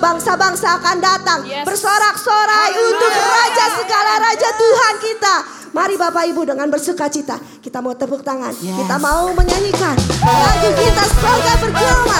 bangsa-bangsa 0.00 0.80
akan 0.80 0.96
datang 0.98 1.40
yes. 1.44 1.62
bersorak-sorai 1.68 2.72
untuk 2.72 3.12
raja 3.12 3.66
segala 3.76 4.12
raja 4.18 4.48
Tuhan 4.56 4.94
kita. 4.98 5.34
Mari 5.70 5.94
Bapak 5.94 6.26
Ibu 6.34 6.42
dengan 6.50 6.66
bersuka 6.66 7.06
cita. 7.06 7.38
Kita 7.62 7.78
mau 7.78 7.94
tepuk 7.94 8.26
tangan. 8.26 8.50
Yes. 8.58 8.74
Kita 8.74 8.96
mau 8.98 9.30
menyanyikan 9.36 9.94
lagu 10.24 10.70
kita 10.74 11.04
semoga 11.14 11.52
bergema. 11.62 12.18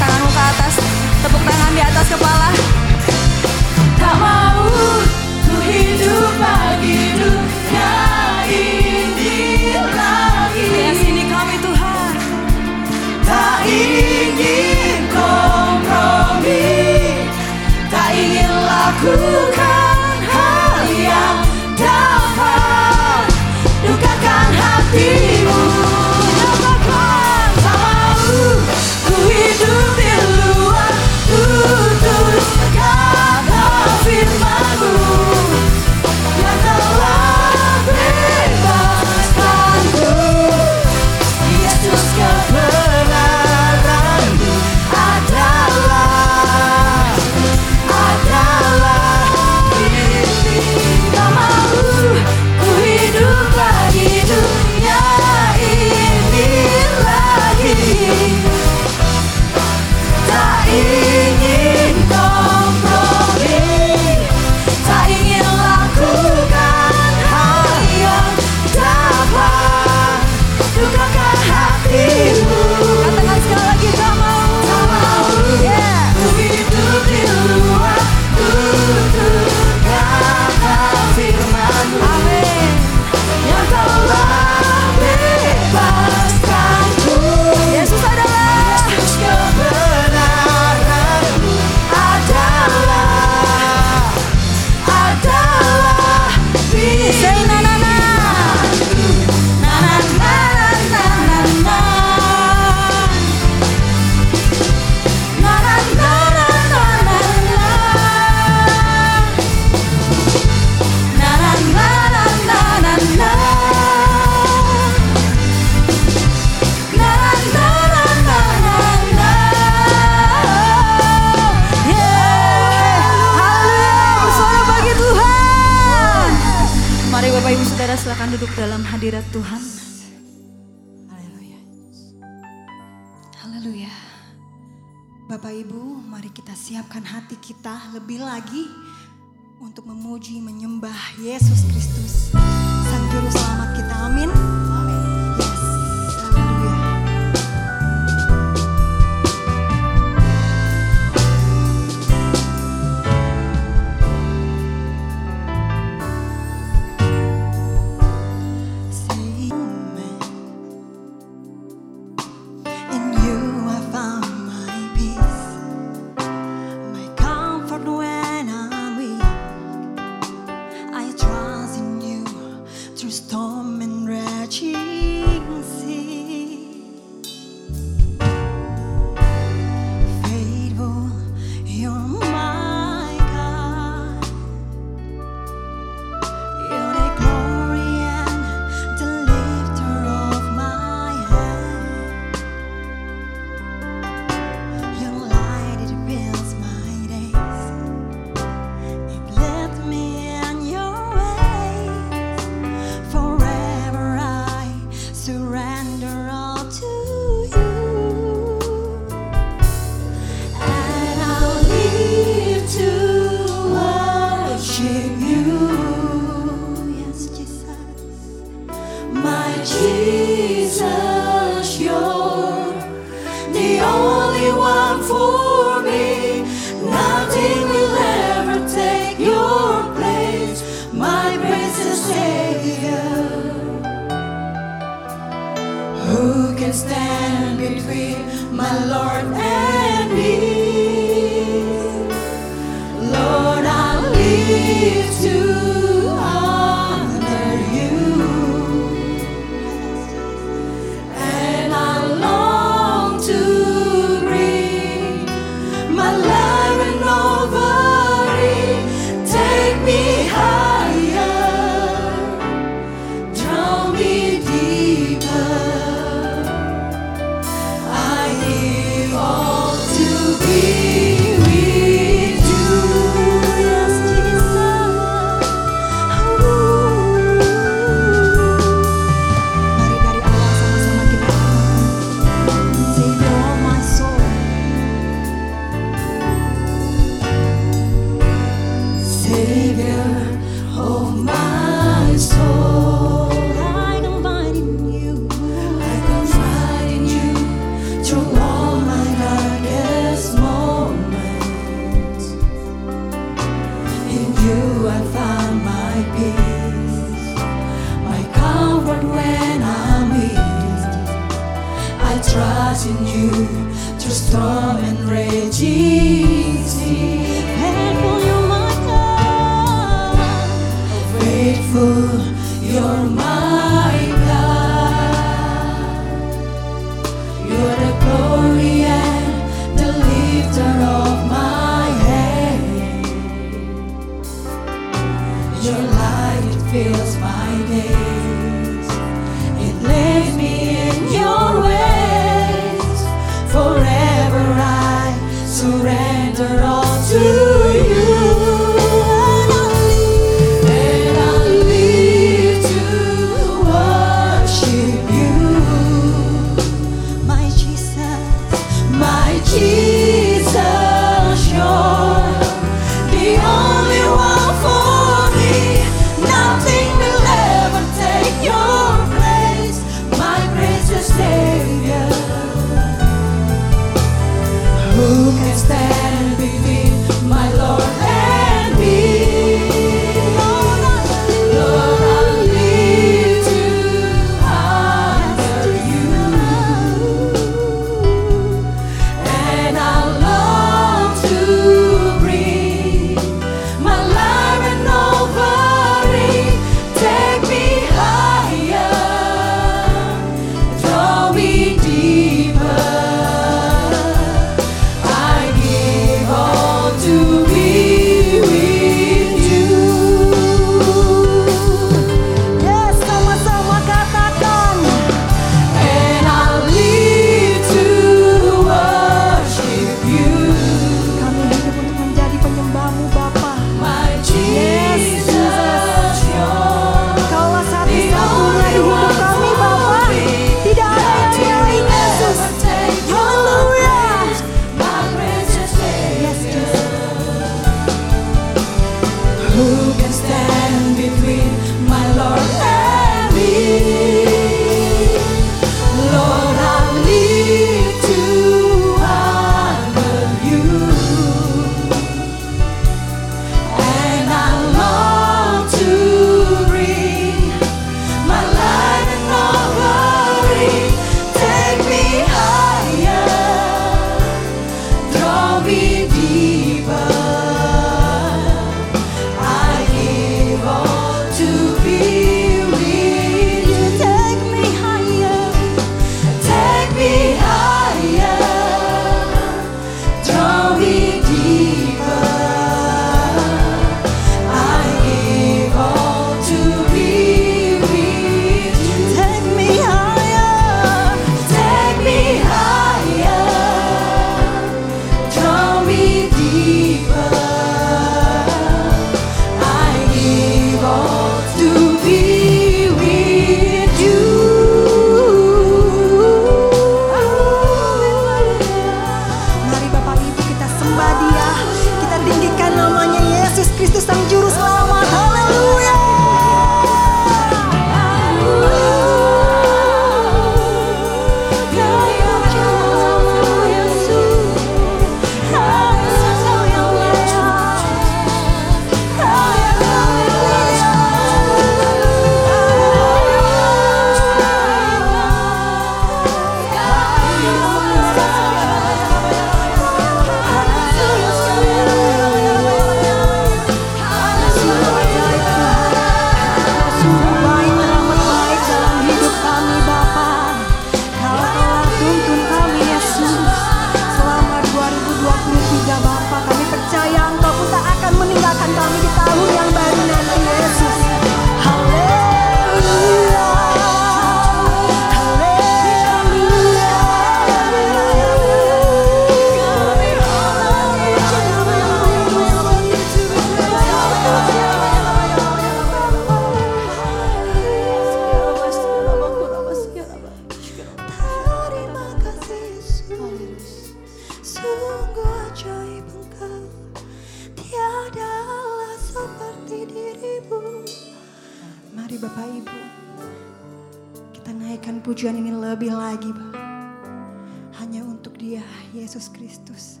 hanya 597.84 598.00
untuk 598.00 598.40
dia 598.40 598.64
Yesus 598.96 599.28
Kristus. 599.28 600.00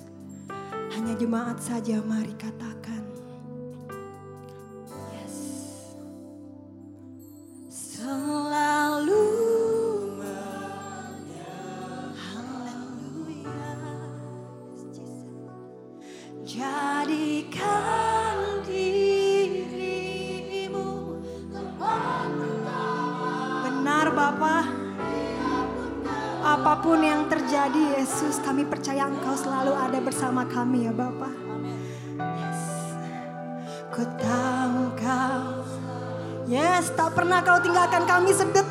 Hanya 0.96 1.20
jemaat 1.20 1.60
saja 1.60 2.00
mari 2.00 2.32
kata. 2.32 2.53
kau 37.44 37.60
tinggalkan 37.60 38.08
kami 38.08 38.32
sedih 38.32 38.63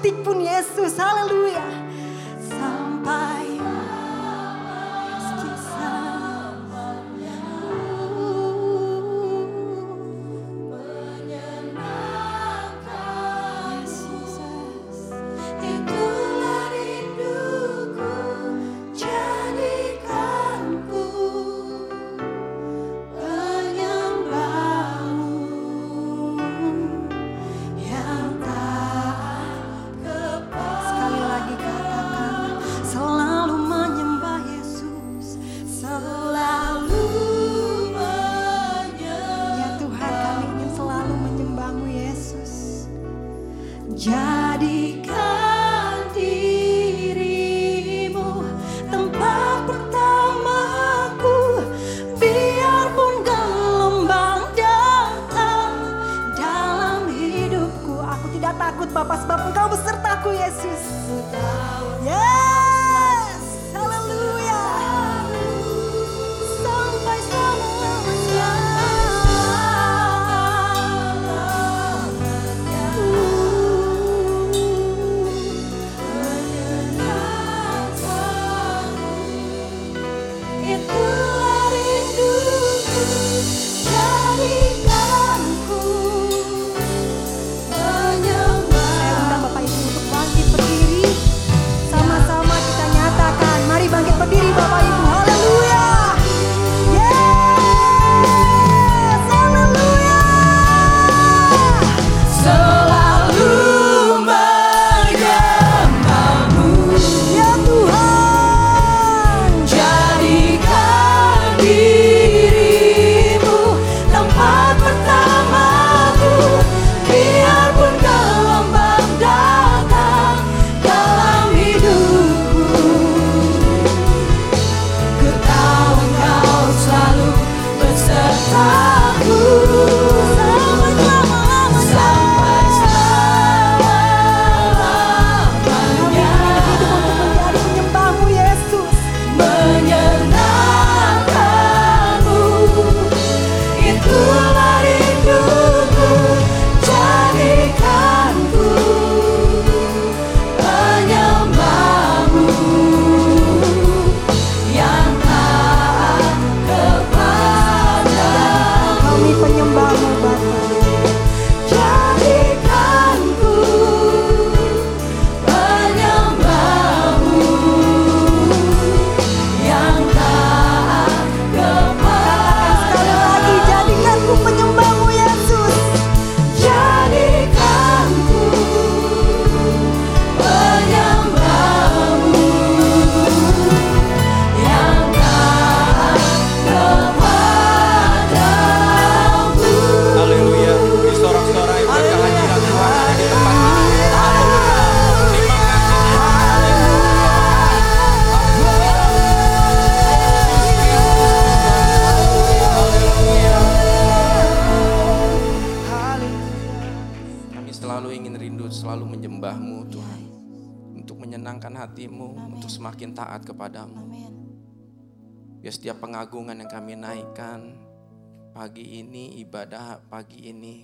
ibadah 219.54 220.02
pagi 220.10 220.50
ini 220.50 220.82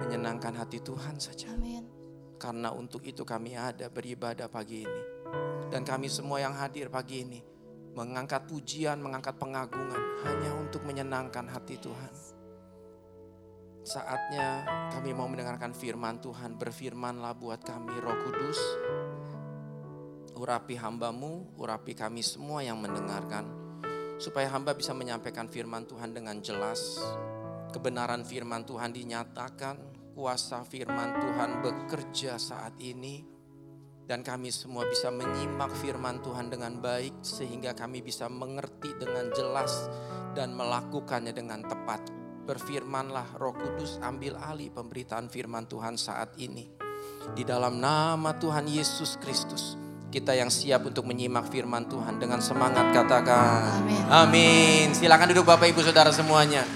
menyenangkan 0.00 0.56
hati 0.56 0.80
Tuhan 0.80 1.20
saja. 1.20 1.52
Amin. 1.52 1.84
Karena 2.40 2.72
untuk 2.72 3.04
itu 3.04 3.28
kami 3.28 3.60
ada 3.60 3.92
beribadah 3.92 4.48
pagi 4.48 4.88
ini. 4.88 5.02
Dan 5.68 5.84
kami 5.84 6.08
semua 6.08 6.40
yang 6.40 6.56
hadir 6.56 6.88
pagi 6.88 7.20
ini 7.20 7.44
mengangkat 7.92 8.48
pujian, 8.48 9.04
mengangkat 9.04 9.36
pengagungan 9.36 10.00
hanya 10.24 10.64
untuk 10.64 10.80
menyenangkan 10.88 11.44
hati 11.44 11.76
Tuhan. 11.76 12.12
Saatnya 13.84 14.64
kami 14.88 15.12
mau 15.12 15.28
mendengarkan 15.28 15.76
firman 15.76 16.24
Tuhan. 16.24 16.56
Berfirmanlah 16.56 17.36
buat 17.36 17.60
kami 17.60 18.00
Roh 18.00 18.16
Kudus. 18.16 18.60
Urapi 20.40 20.72
hambamu, 20.72 21.52
urapi 21.60 21.92
kami 21.92 22.24
semua 22.24 22.64
yang 22.64 22.80
mendengarkan 22.80 23.59
supaya 24.20 24.52
hamba 24.52 24.76
bisa 24.76 24.92
menyampaikan 24.92 25.48
firman 25.48 25.88
Tuhan 25.88 26.12
dengan 26.12 26.44
jelas. 26.44 27.00
Kebenaran 27.72 28.20
firman 28.22 28.68
Tuhan 28.68 28.92
dinyatakan, 28.92 29.80
kuasa 30.12 30.60
firman 30.68 31.16
Tuhan 31.16 31.50
bekerja 31.64 32.36
saat 32.36 32.76
ini. 32.84 33.24
Dan 34.04 34.20
kami 34.26 34.50
semua 34.50 34.84
bisa 34.90 35.08
menyimak 35.08 35.70
firman 35.78 36.20
Tuhan 36.20 36.50
dengan 36.50 36.82
baik 36.82 37.22
sehingga 37.22 37.72
kami 37.78 38.02
bisa 38.02 38.26
mengerti 38.26 38.90
dengan 38.98 39.30
jelas 39.32 39.86
dan 40.34 40.52
melakukannya 40.52 41.30
dengan 41.30 41.62
tepat. 41.62 42.10
Berfirmanlah 42.44 43.38
roh 43.38 43.54
kudus 43.54 44.02
ambil 44.02 44.34
alih 44.34 44.74
pemberitaan 44.74 45.30
firman 45.30 45.70
Tuhan 45.70 45.94
saat 45.94 46.34
ini. 46.42 46.66
Di 47.38 47.46
dalam 47.46 47.78
nama 47.78 48.34
Tuhan 48.34 48.66
Yesus 48.66 49.14
Kristus 49.22 49.78
kita 50.10 50.34
yang 50.34 50.50
siap 50.50 50.90
untuk 50.90 51.06
menyimak 51.06 51.46
firman 51.54 51.86
Tuhan 51.86 52.18
dengan 52.18 52.42
semangat 52.42 52.90
katakan 52.90 53.78
Amin. 53.78 54.02
Amin. 54.10 54.86
Silakan 54.90 55.30
duduk 55.30 55.46
Bapak 55.46 55.70
Ibu 55.70 55.86
Saudara 55.86 56.10
semuanya. 56.10 56.66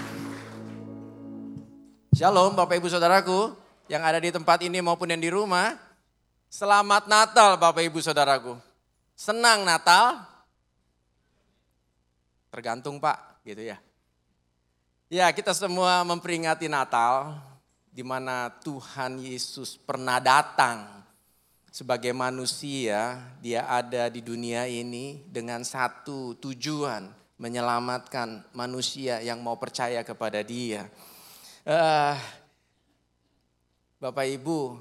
Shalom 2.14 2.54
Bapak 2.54 2.78
Ibu 2.78 2.86
Saudaraku 2.86 3.58
yang 3.90 4.06
ada 4.06 4.22
di 4.22 4.30
tempat 4.30 4.62
ini 4.62 4.78
maupun 4.78 5.10
yang 5.10 5.18
di 5.18 5.34
rumah. 5.34 5.74
Selamat 6.46 7.10
Natal 7.10 7.58
Bapak 7.58 7.82
Ibu 7.82 7.98
Saudaraku. 7.98 8.54
Senang 9.18 9.66
Natal? 9.66 10.22
Tergantung 12.54 13.02
Pak, 13.02 13.42
gitu 13.42 13.66
ya. 13.66 13.82
Ya, 15.10 15.26
kita 15.34 15.50
semua 15.50 16.06
memperingati 16.06 16.70
Natal 16.70 17.34
di 17.90 18.06
mana 18.06 18.54
Tuhan 18.62 19.18
Yesus 19.18 19.74
pernah 19.74 20.22
datang 20.22 21.03
sebagai 21.74 22.14
manusia, 22.14 23.18
dia 23.42 23.66
ada 23.66 24.06
di 24.06 24.22
dunia 24.22 24.62
ini 24.70 25.26
dengan 25.26 25.66
satu 25.66 26.38
tujuan, 26.38 27.10
menyelamatkan 27.34 28.46
manusia 28.54 29.18
yang 29.18 29.42
mau 29.42 29.58
percaya 29.58 30.06
kepada 30.06 30.38
dia. 30.46 30.86
Eh, 31.66 32.14
Bapak 33.98 34.22
Ibu, 34.22 34.78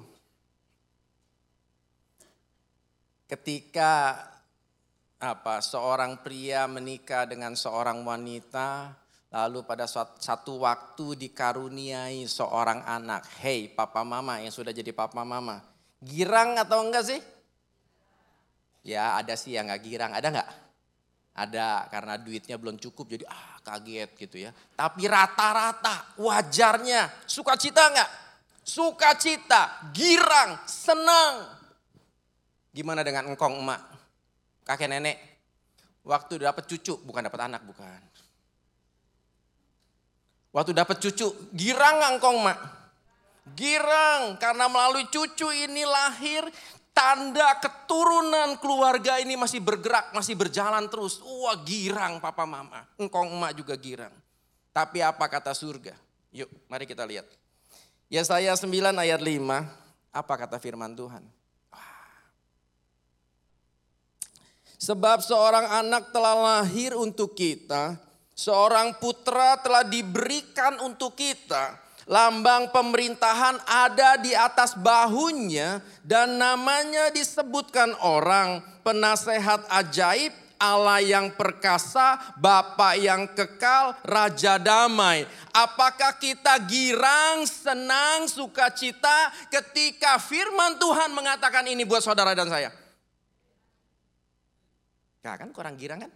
ketika 3.25 4.21
apa 5.17 5.65
seorang 5.65 6.21
pria 6.21 6.69
menikah 6.69 7.25
dengan 7.25 7.57
seorang 7.57 8.05
wanita, 8.05 8.93
lalu 9.33 9.65
pada 9.65 9.89
satu 9.89 10.61
waktu 10.61 11.25
dikaruniai 11.25 12.21
seorang 12.29 12.85
anak. 12.85 13.25
Hei, 13.41 13.65
papa 13.65 14.05
mama 14.05 14.37
yang 14.45 14.53
sudah 14.53 14.69
jadi 14.69 14.93
papa 14.93 15.25
mama, 15.25 15.72
girang 16.03 16.59
atau 16.59 16.83
enggak 16.83 17.07
sih? 17.07 17.19
Ya 18.83 19.15
ada 19.15 19.39
sih 19.39 19.55
yang 19.55 19.71
nggak 19.71 19.83
girang, 19.83 20.11
ada 20.11 20.27
nggak? 20.27 20.49
Ada 21.33 21.87
karena 21.89 22.13
duitnya 22.19 22.59
belum 22.59 22.77
cukup 22.77 23.09
jadi 23.09 23.25
ah 23.25 23.57
kaget 23.63 24.11
gitu 24.19 24.37
ya. 24.43 24.51
Tapi 24.75 25.07
rata-rata 25.07 26.19
wajarnya 26.19 27.25
sukacita 27.25 27.89
nggak? 27.89 28.11
Sukacita, 28.63 29.91
girang, 29.91 30.55
senang. 30.67 31.47
Gimana 32.71 33.03
dengan 33.03 33.27
engkong 33.31 33.59
emak? 33.59 33.81
Kakek 34.63 34.87
nenek? 34.87 35.17
Waktu 36.03 36.39
dapat 36.43 36.63
cucu, 36.67 36.95
bukan 37.03 37.27
dapat 37.27 37.47
anak, 37.47 37.63
bukan. 37.63 38.01
Waktu 40.55 40.71
dapat 40.75 40.99
cucu, 40.99 41.27
girang 41.55 42.03
engkong 42.15 42.39
emak? 42.39 42.82
Girang 43.51 44.39
karena 44.39 44.71
melalui 44.71 45.03
cucu 45.11 45.51
ini 45.51 45.83
lahir 45.83 46.47
tanda 46.95 47.59
keturunan 47.59 48.55
keluarga 48.63 49.19
ini 49.19 49.35
masih 49.35 49.59
bergerak, 49.59 50.15
masih 50.15 50.39
berjalan 50.39 50.87
terus. 50.87 51.19
Wah 51.19 51.59
girang 51.59 52.23
papa 52.23 52.47
mama, 52.47 52.87
engkong 52.95 53.35
emak 53.35 53.51
juga 53.59 53.75
girang. 53.75 54.15
Tapi 54.71 55.03
apa 55.03 55.27
kata 55.27 55.51
surga? 55.51 55.91
Yuk 56.31 56.47
mari 56.71 56.87
kita 56.87 57.03
lihat. 57.03 57.27
Yesaya 58.07 58.55
9 58.55 58.71
ayat 58.95 59.19
5, 59.19 59.27
apa 60.13 60.33
kata 60.39 60.61
firman 60.61 60.95
Tuhan? 60.95 61.25
Sebab 64.83 65.23
seorang 65.23 65.79
anak 65.83 66.11
telah 66.11 66.35
lahir 66.35 66.91
untuk 66.95 67.35
kita, 67.35 67.95
seorang 68.35 68.99
putra 68.99 69.55
telah 69.63 69.87
diberikan 69.87 70.75
untuk 70.83 71.15
kita. 71.15 71.82
Lambang 72.03 72.67
pemerintahan 72.75 73.63
ada 73.63 74.19
di 74.19 74.35
atas 74.35 74.75
bahunya 74.75 75.79
dan 76.03 76.35
namanya 76.35 77.07
disebutkan 77.15 77.95
orang 78.03 78.59
penasehat 78.83 79.63
ajaib, 79.71 80.35
Allah 80.59 80.99
yang 80.99 81.31
perkasa, 81.35 82.35
Bapa 82.39 82.95
yang 82.99 83.27
kekal, 83.31 83.95
Raja 84.03 84.59
damai. 84.59 85.23
Apakah 85.51 86.15
kita 86.19 86.59
girang, 86.67 87.47
senang, 87.47 88.27
sukacita 88.27 89.31
ketika 89.51 90.19
firman 90.19 90.79
Tuhan 90.79 91.11
mengatakan 91.11 91.67
ini 91.67 91.87
buat 91.87 92.03
saudara 92.03 92.35
dan 92.35 92.47
saya? 92.51 92.71
Nah 95.23 95.35
kan 95.39 95.51
kurang 95.55 95.79
girang 95.79 96.03
kan? 96.03 96.11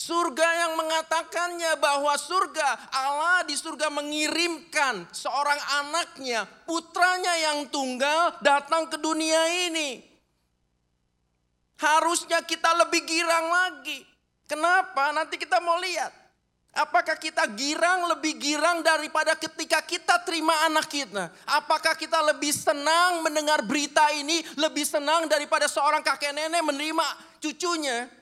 Surga 0.00 0.48
yang 0.64 0.80
mengatakannya 0.80 1.76
bahwa 1.76 2.16
surga 2.16 2.88
Allah 2.88 3.44
di 3.44 3.52
surga 3.52 3.92
mengirimkan 3.92 5.04
seorang 5.12 5.60
anaknya, 5.84 6.48
putranya 6.64 7.36
yang 7.36 7.68
tunggal 7.68 8.32
datang 8.40 8.88
ke 8.88 8.96
dunia 8.96 9.68
ini. 9.68 10.00
Harusnya 11.76 12.40
kita 12.40 12.80
lebih 12.80 13.04
girang 13.04 13.52
lagi. 13.52 14.00
Kenapa? 14.48 15.12
Nanti 15.12 15.36
kita 15.36 15.60
mau 15.60 15.76
lihat. 15.76 16.16
Apakah 16.80 17.20
kita 17.20 17.44
girang 17.52 18.08
lebih 18.08 18.40
girang 18.40 18.80
daripada 18.80 19.36
ketika 19.36 19.84
kita 19.84 20.16
terima 20.24 20.64
anak 20.64 20.88
kita? 20.88 21.28
Apakah 21.44 21.92
kita 21.92 22.24
lebih 22.24 22.56
senang 22.56 23.20
mendengar 23.20 23.60
berita 23.68 24.08
ini, 24.16 24.40
lebih 24.56 24.88
senang 24.88 25.28
daripada 25.28 25.68
seorang 25.68 26.00
kakek 26.00 26.32
nenek 26.32 26.64
menerima 26.64 27.36
cucunya? 27.36 28.19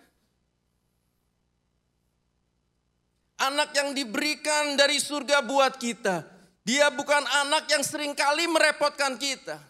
Anak 3.38 3.70
yang 3.70 3.94
diberikan 3.94 4.74
dari 4.74 4.98
surga 4.98 5.46
buat 5.46 5.78
kita. 5.78 6.26
Dia 6.66 6.90
bukan 6.90 7.22
anak 7.46 7.70
yang 7.70 7.86
sering 7.86 8.12
kali 8.12 8.50
merepotkan 8.50 9.14
kita. 9.14 9.62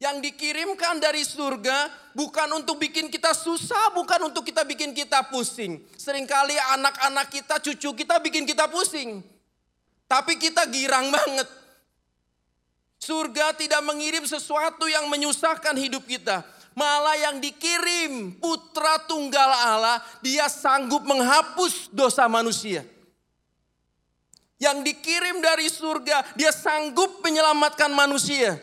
Yang 0.00 0.32
dikirimkan 0.32 1.00
dari 1.00 1.20
surga 1.20 1.92
bukan 2.16 2.56
untuk 2.56 2.80
bikin 2.80 3.12
kita 3.12 3.36
susah, 3.36 3.92
bukan 3.92 4.32
untuk 4.32 4.48
kita 4.48 4.64
bikin 4.64 4.96
kita 4.96 5.28
pusing. 5.28 5.84
Seringkali 5.96 6.56
anak-anak 6.76 7.28
kita, 7.28 7.60
cucu 7.60 7.92
kita 8.04 8.16
bikin 8.24 8.48
kita 8.48 8.64
pusing. 8.68 9.20
Tapi 10.08 10.40
kita 10.40 10.64
girang 10.72 11.12
banget. 11.12 11.48
Surga 12.96 13.52
tidak 13.52 13.84
mengirim 13.84 14.24
sesuatu 14.24 14.88
yang 14.88 15.04
menyusahkan 15.12 15.76
hidup 15.76 16.08
kita. 16.08 16.42
Malah 16.76 17.16
yang 17.16 17.36
dikirim 17.40 18.36
putra 18.36 19.00
tunggal 19.08 19.48
Allah, 19.48 20.04
dia 20.20 20.44
sanggup 20.44 21.08
menghapus 21.08 21.88
dosa 21.88 22.28
manusia. 22.28 22.84
Yang 24.60 24.92
dikirim 24.92 25.40
dari 25.40 25.72
surga, 25.72 26.36
dia 26.36 26.52
sanggup 26.52 27.24
menyelamatkan 27.24 27.88
manusia. 27.88 28.60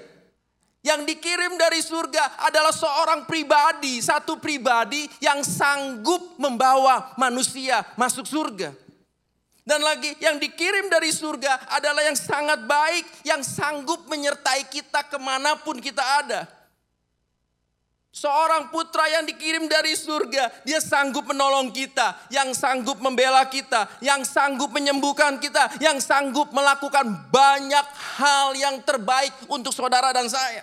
Yang 0.85 1.09
dikirim 1.09 1.57
dari 1.57 1.81
surga 1.81 2.43
adalah 2.45 2.69
seorang 2.69 3.25
pribadi, 3.25 3.97
satu 3.97 4.37
pribadi 4.37 5.09
yang 5.17 5.41
sanggup 5.41 6.37
membawa 6.37 7.17
manusia 7.17 7.81
masuk 7.97 8.29
surga. 8.29 8.77
Dan 9.65 9.81
lagi 9.81 10.13
yang 10.21 10.37
dikirim 10.37 10.85
dari 10.85 11.09
surga 11.09 11.71
adalah 11.81 12.05
yang 12.05 12.19
sangat 12.19 12.61
baik, 12.67 13.25
yang 13.25 13.41
sanggup 13.41 14.05
menyertai 14.05 14.69
kita 14.69 15.01
ke 15.07 15.17
mana 15.17 15.57
pun 15.57 15.81
kita 15.81 16.03
ada. 16.21 16.62
Seorang 18.13 18.69
putra 18.69 19.09
yang 19.09 19.25
dikirim 19.25 19.65
dari 19.65 19.97
surga, 19.97 20.61
dia 20.61 20.77
sanggup 20.77 21.25
menolong 21.25 21.73
kita, 21.73 22.29
yang 22.29 22.53
sanggup 22.53 23.01
membela 23.01 23.41
kita, 23.49 23.89
yang 24.05 24.21
sanggup 24.21 24.69
menyembuhkan 24.69 25.41
kita, 25.41 25.81
yang 25.81 25.97
sanggup 25.97 26.53
melakukan 26.53 27.09
banyak 27.33 27.87
hal 28.21 28.53
yang 28.53 28.77
terbaik 28.85 29.33
untuk 29.49 29.73
saudara 29.73 30.13
dan 30.13 30.29
saya. 30.29 30.61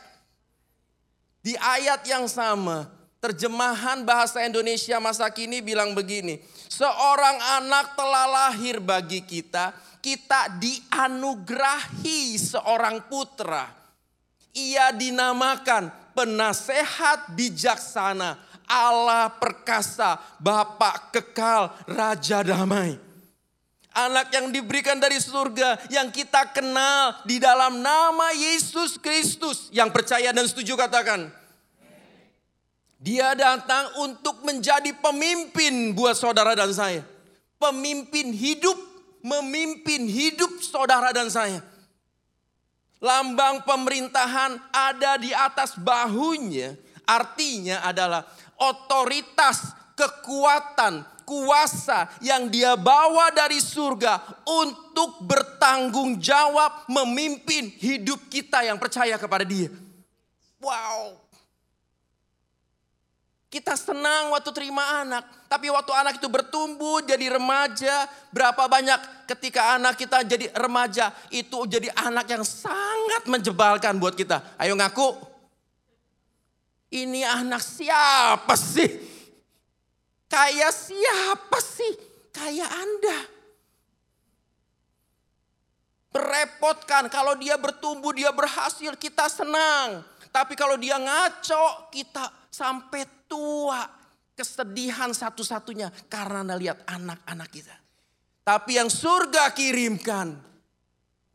Di 1.43 1.59
ayat 1.59 2.07
yang 2.07 2.31
sama, 2.31 2.87
terjemahan 3.19 4.07
bahasa 4.07 4.47
Indonesia 4.47 5.03
masa 5.03 5.27
kini 5.27 5.59
bilang 5.59 5.91
begini, 5.91 6.39
seorang 6.71 7.35
anak 7.59 7.99
telah 7.99 8.31
lahir 8.31 8.79
bagi 8.79 9.27
kita, 9.27 9.75
kita 9.99 10.55
dianugerahi 10.55 12.39
seorang 12.39 13.11
putra. 13.11 13.75
Ia 14.55 14.95
dinamakan 14.95 16.00
penasehat 16.15 17.35
bijaksana, 17.35 18.39
Allah 18.71 19.35
perkasa, 19.35 20.19
Bapa 20.39 21.11
kekal, 21.11 21.75
Raja 21.91 22.47
damai. 22.47 23.11
Anak 23.91 24.31
yang 24.31 24.55
diberikan 24.55 25.03
dari 25.03 25.19
surga 25.19 25.91
yang 25.91 26.15
kita 26.15 26.55
kenal 26.55 27.19
di 27.27 27.43
dalam 27.43 27.83
nama 27.83 28.31
Yesus 28.31 28.95
Kristus. 29.03 29.67
Yang 29.75 29.91
percaya 29.91 30.31
dan 30.31 30.47
setuju 30.47 30.79
katakan. 30.79 31.27
Dia 33.01 33.35
datang 33.35 33.91
untuk 34.07 34.47
menjadi 34.47 34.95
pemimpin 34.95 35.91
buat 35.97 36.15
saudara 36.15 36.55
dan 36.55 36.71
saya. 36.71 37.03
Pemimpin 37.59 38.31
hidup, 38.31 38.79
memimpin 39.27 40.07
hidup 40.07 40.63
saudara 40.63 41.11
dan 41.11 41.27
saya. 41.27 41.59
Lambang 43.01 43.65
pemerintahan 43.65 44.61
ada 44.69 45.17
di 45.17 45.33
atas 45.33 45.73
bahunya, 45.81 46.77
artinya 47.09 47.81
adalah 47.81 48.29
otoritas, 48.61 49.73
kekuatan, 49.97 51.01
kuasa 51.25 52.13
yang 52.21 52.53
dia 52.53 52.77
bawa 52.77 53.33
dari 53.33 53.57
surga 53.57 54.45
untuk 54.45 55.25
bertanggung 55.25 56.21
jawab 56.21 56.85
memimpin 56.93 57.73
hidup 57.81 58.29
kita 58.29 58.69
yang 58.69 58.77
percaya 58.77 59.17
kepada 59.17 59.49
dia. 59.49 59.73
Wow. 60.61 61.30
Kita 63.51 63.75
senang 63.75 64.31
waktu 64.31 64.55
terima 64.55 65.03
anak, 65.03 65.27
tapi 65.51 65.67
waktu 65.75 65.91
anak 65.91 66.23
itu 66.23 66.31
bertumbuh 66.31 67.03
jadi 67.03 67.35
remaja, 67.35 68.07
berapa 68.31 68.71
banyak 68.71 69.27
ketika 69.27 69.75
anak 69.75 69.99
kita 69.99 70.23
jadi 70.23 70.55
remaja, 70.55 71.11
itu 71.35 71.59
jadi 71.67 71.91
anak 71.99 72.31
yang 72.31 72.47
sangat 72.47 73.27
menjebalkan 73.27 73.99
buat 73.99 74.15
kita. 74.15 74.55
Ayo 74.55 74.79
ngaku. 74.79 75.19
Ini 76.95 77.27
anak 77.27 77.59
siapa 77.59 78.55
sih? 78.55 78.87
Kayak 80.31 80.71
siapa 80.71 81.59
sih? 81.59 81.95
Kayak 82.31 82.71
Anda. 82.71 83.19
Merepotkan 86.15 87.11
kalau 87.11 87.35
dia 87.35 87.59
bertumbuh, 87.59 88.15
dia 88.15 88.31
berhasil, 88.31 88.95
kita 88.95 89.27
senang. 89.27 90.07
Tapi 90.31 90.55
kalau 90.55 90.79
dia 90.79 91.03
ngaco, 91.03 91.91
kita 91.91 92.31
sampai 92.47 93.20
tua. 93.31 93.87
Kesedihan 94.35 95.13
satu-satunya 95.13 95.93
karena 96.09 96.41
anda 96.41 96.57
lihat 96.57 96.83
anak-anak 96.89 97.49
kita. 97.53 97.77
Tapi 98.41 98.81
yang 98.81 98.89
surga 98.89 99.53
kirimkan. 99.53 100.33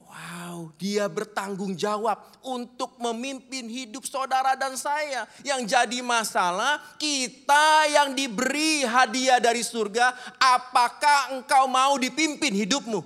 Wow, 0.02 0.74
dia 0.80 1.06
bertanggung 1.06 1.78
jawab 1.78 2.18
untuk 2.42 2.98
memimpin 2.98 3.70
hidup 3.70 4.10
saudara 4.10 4.58
dan 4.58 4.74
saya. 4.74 5.30
Yang 5.46 5.76
jadi 5.76 6.00
masalah, 6.02 6.82
kita 6.98 7.86
yang 7.94 8.18
diberi 8.18 8.88
hadiah 8.88 9.38
dari 9.38 9.62
surga, 9.62 10.16
apakah 10.40 11.36
engkau 11.38 11.70
mau 11.70 11.94
dipimpin 12.02 12.58
hidupmu? 12.58 13.06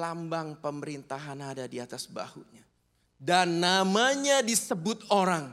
Lambang 0.00 0.56
pemerintahan 0.62 1.36
ada 1.44 1.68
di 1.68 1.76
atas 1.76 2.08
bahunya 2.08 2.55
dan 3.16 3.60
namanya 3.60 4.44
disebut 4.44 5.08
orang. 5.08 5.52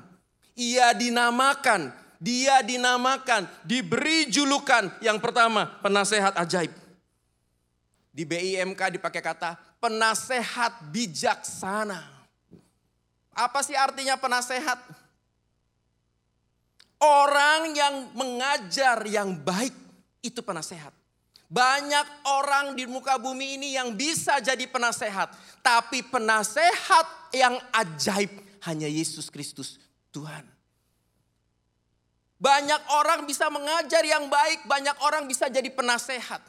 Ia 0.54 0.94
dinamakan, 0.94 1.90
dia 2.22 2.62
dinamakan, 2.62 3.50
diberi 3.66 4.30
julukan. 4.30 4.94
Yang 5.02 5.18
pertama, 5.24 5.66
penasehat 5.82 6.38
ajaib. 6.38 6.72
Di 8.14 8.24
BIMK 8.30 8.94
dipakai 9.02 9.26
kata 9.26 9.58
penasehat 9.84 10.88
bijaksana. 10.94 12.00
Apa 13.36 13.60
sih 13.66 13.76
artinya 13.76 14.16
penasehat? 14.16 14.80
Orang 17.04 17.76
yang 17.76 18.16
mengajar 18.16 19.04
yang 19.10 19.36
baik 19.36 19.76
itu 20.24 20.40
penasehat. 20.40 20.96
Banyak 21.52 22.08
orang 22.30 22.80
di 22.80 22.88
muka 22.88 23.20
bumi 23.20 23.60
ini 23.60 23.76
yang 23.76 23.92
bisa 23.92 24.40
jadi 24.40 24.64
penasehat. 24.70 25.36
Tapi 25.60 26.06
penasehat 26.08 27.23
yang 27.34 27.58
ajaib 27.74 28.30
hanya 28.70 28.88
Yesus 28.88 29.28
Kristus 29.34 29.82
Tuhan. 30.14 30.46
Banyak 32.38 32.82
orang 33.00 33.24
bisa 33.26 33.48
mengajar 33.48 34.04
yang 34.04 34.28
baik, 34.28 34.68
banyak 34.68 34.98
orang 35.04 35.26
bisa 35.26 35.48
jadi 35.48 35.68
penasehat. 35.72 36.44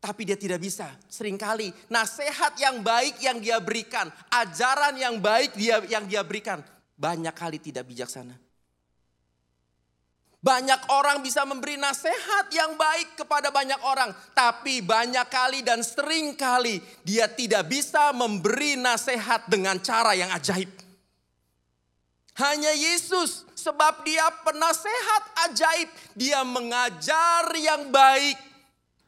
Tapi 0.00 0.22
dia 0.24 0.36
tidak 0.36 0.60
bisa. 0.60 0.92
Seringkali 1.08 1.72
nasihat 1.92 2.56
yang 2.60 2.80
baik 2.80 3.20
yang 3.20 3.40
dia 3.40 3.60
berikan, 3.60 4.08
ajaran 4.32 4.96
yang 4.96 5.20
baik 5.20 5.56
dia 5.56 5.80
yang 5.88 6.04
dia 6.08 6.24
berikan, 6.24 6.64
banyak 6.96 7.32
kali 7.36 7.60
tidak 7.60 7.84
bijaksana. 7.84 8.45
Banyak 10.46 10.94
orang 10.94 11.26
bisa 11.26 11.42
memberi 11.42 11.74
nasihat 11.74 12.46
yang 12.54 12.78
baik 12.78 13.18
kepada 13.18 13.50
banyak 13.50 13.82
orang, 13.82 14.14
tapi 14.30 14.78
banyak 14.78 15.26
kali 15.26 15.66
dan 15.66 15.82
sering 15.82 16.38
kali 16.38 16.78
dia 17.02 17.26
tidak 17.26 17.66
bisa 17.66 18.14
memberi 18.14 18.78
nasihat 18.78 19.42
dengan 19.50 19.82
cara 19.82 20.14
yang 20.14 20.30
ajaib. 20.30 20.70
Hanya 22.38 22.70
Yesus, 22.78 23.42
sebab 23.58 24.06
dia 24.06 24.30
penasehat 24.46 25.50
ajaib, 25.50 25.90
dia 26.14 26.46
mengajar 26.46 27.50
yang 27.58 27.90
baik 27.90 28.38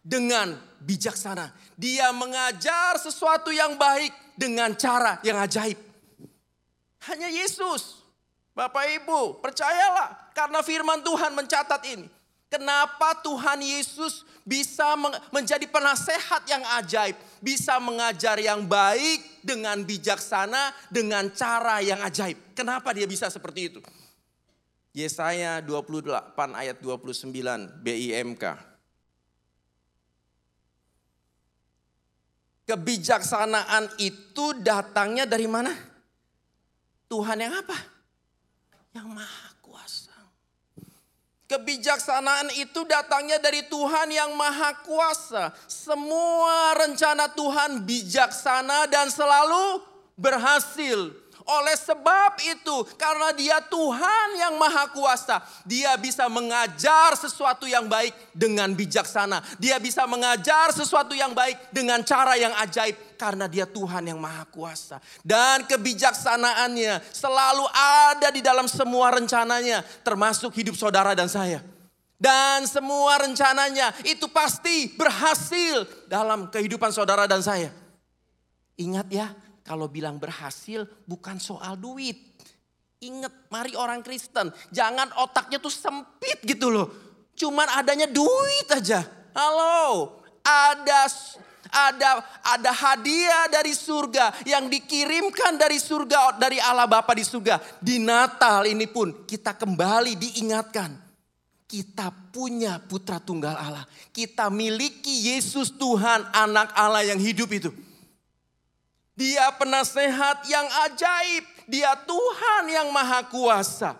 dengan 0.02 0.58
bijaksana. 0.82 1.54
Dia 1.78 2.10
mengajar 2.10 2.98
sesuatu 2.98 3.54
yang 3.54 3.78
baik 3.78 4.10
dengan 4.34 4.74
cara 4.74 5.22
yang 5.22 5.38
ajaib. 5.38 5.78
Hanya 7.06 7.30
Yesus. 7.30 7.97
Bapak 8.58 8.90
Ibu, 8.90 9.38
percayalah 9.38 10.34
karena 10.34 10.58
firman 10.66 10.98
Tuhan 11.06 11.30
mencatat 11.30 11.78
ini. 11.94 12.10
Kenapa 12.50 13.14
Tuhan 13.22 13.62
Yesus 13.62 14.26
bisa 14.42 14.98
menjadi 15.30 15.62
penasehat 15.70 16.42
yang 16.48 16.64
ajaib, 16.80 17.14
bisa 17.38 17.78
mengajar 17.78 18.40
yang 18.42 18.66
baik 18.66 19.44
dengan 19.46 19.78
bijaksana, 19.86 20.74
dengan 20.90 21.30
cara 21.30 21.78
yang 21.84 22.02
ajaib. 22.02 22.34
Kenapa 22.58 22.90
dia 22.90 23.06
bisa 23.06 23.30
seperti 23.30 23.70
itu? 23.70 23.80
Yesaya 24.90 25.62
28 25.62 26.34
ayat 26.56 26.82
29 26.82 27.30
BIMK. 27.84 28.44
Kebijaksanaan 32.66 33.92
itu 34.02 34.56
datangnya 34.58 35.28
dari 35.28 35.46
mana? 35.46 35.70
Tuhan 37.06 37.38
yang 37.38 37.54
apa? 37.54 37.97
Yang 38.98 39.08
maha 39.14 39.48
kuasa. 39.62 40.14
Kebijaksanaan 41.48 42.52
itu 42.60 42.84
datangnya 42.84 43.38
dari 43.40 43.64
Tuhan 43.70 44.10
yang 44.10 44.34
maha 44.34 44.74
kuasa. 44.84 45.54
Semua 45.70 46.76
rencana 46.76 47.30
Tuhan 47.32 47.86
bijaksana 47.86 48.90
dan 48.90 49.08
selalu 49.08 49.80
berhasil. 50.18 51.14
Oleh 51.48 51.80
sebab 51.80 52.36
itu, 52.44 52.76
karena 53.00 53.32
Dia 53.32 53.56
Tuhan 53.64 54.28
yang 54.36 54.60
Maha 54.60 54.84
Kuasa, 54.92 55.40
Dia 55.64 55.96
bisa 55.96 56.28
mengajar 56.28 57.16
sesuatu 57.16 57.64
yang 57.64 57.88
baik 57.88 58.12
dengan 58.36 58.68
bijaksana. 58.76 59.40
Dia 59.56 59.80
bisa 59.80 60.04
mengajar 60.04 60.76
sesuatu 60.76 61.16
yang 61.16 61.32
baik 61.32 61.72
dengan 61.72 62.04
cara 62.04 62.36
yang 62.36 62.52
ajaib, 62.52 63.16
karena 63.16 63.48
Dia 63.48 63.64
Tuhan 63.64 64.12
yang 64.12 64.20
Maha 64.20 64.44
Kuasa, 64.52 65.00
dan 65.24 65.64
kebijaksanaannya 65.64 67.16
selalu 67.16 67.64
ada 67.72 68.28
di 68.28 68.44
dalam 68.44 68.68
semua 68.68 69.08
rencananya, 69.16 69.80
termasuk 70.04 70.52
hidup 70.52 70.76
saudara 70.76 71.16
dan 71.16 71.32
saya. 71.32 71.64
Dan 72.20 72.68
semua 72.68 73.24
rencananya 73.24 73.94
itu 74.04 74.28
pasti 74.28 74.90
berhasil 75.00 75.88
dalam 76.10 76.52
kehidupan 76.52 76.92
saudara 76.92 77.24
dan 77.24 77.40
saya. 77.40 77.72
Ingat 78.76 79.06
ya, 79.08 79.32
kalau 79.68 79.84
bilang 79.84 80.16
berhasil 80.16 80.88
bukan 81.04 81.36
soal 81.36 81.76
duit. 81.76 82.16
Ingat, 83.04 83.52
mari 83.52 83.76
orang 83.76 84.00
Kristen, 84.00 84.48
jangan 84.72 85.12
otaknya 85.20 85.60
tuh 85.60 85.70
sempit 85.70 86.40
gitu 86.40 86.72
loh. 86.72 86.88
Cuman 87.36 87.68
adanya 87.76 88.08
duit 88.08 88.66
aja. 88.72 89.04
Halo, 89.36 90.18
ada 90.40 91.06
ada 91.68 92.10
ada 92.42 92.72
hadiah 92.72 93.46
dari 93.52 93.76
surga 93.76 94.42
yang 94.48 94.72
dikirimkan 94.72 95.60
dari 95.60 95.76
surga 95.76 96.40
dari 96.40 96.56
Allah 96.58 96.88
Bapa 96.88 97.12
di 97.12 97.22
surga. 97.22 97.60
Di 97.78 98.00
Natal 98.00 98.64
ini 98.66 98.88
pun 98.88 99.28
kita 99.28 99.52
kembali 99.52 100.16
diingatkan 100.16 101.08
kita 101.68 102.08
punya 102.32 102.80
putra 102.80 103.20
tunggal 103.20 103.52
Allah. 103.52 103.84
Kita 104.10 104.48
miliki 104.48 105.28
Yesus 105.28 105.76
Tuhan 105.76 106.24
anak 106.32 106.72
Allah 106.72 107.04
yang 107.04 107.20
hidup 107.20 107.52
itu. 107.52 107.70
Dia 109.18 109.50
penasehat 109.58 110.46
yang 110.46 110.62
ajaib. 110.86 111.42
Dia 111.66 111.98
Tuhan 112.06 112.70
yang 112.70 112.94
maha 112.94 113.26
kuasa. 113.26 113.98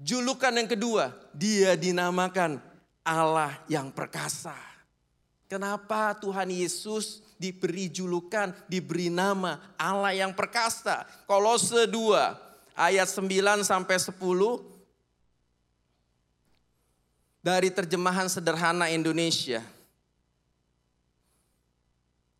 Julukan 0.00 0.56
yang 0.56 0.64
kedua, 0.64 1.12
dia 1.36 1.76
dinamakan 1.76 2.56
Allah 3.04 3.52
yang 3.68 3.92
perkasa. 3.92 4.56
Kenapa 5.44 6.16
Tuhan 6.16 6.48
Yesus 6.48 7.20
diberi 7.36 7.92
julukan, 7.92 8.56
diberi 8.64 9.12
nama 9.12 9.60
Allah 9.76 10.16
yang 10.16 10.32
perkasa? 10.32 11.04
Kolose 11.28 11.84
2 11.84 11.92
ayat 12.76 13.08
9 13.12 13.64
sampai 13.64 13.96
10 13.96 14.16
dari 17.44 17.68
terjemahan 17.72 18.28
sederhana 18.28 18.92
Indonesia. 18.92 19.64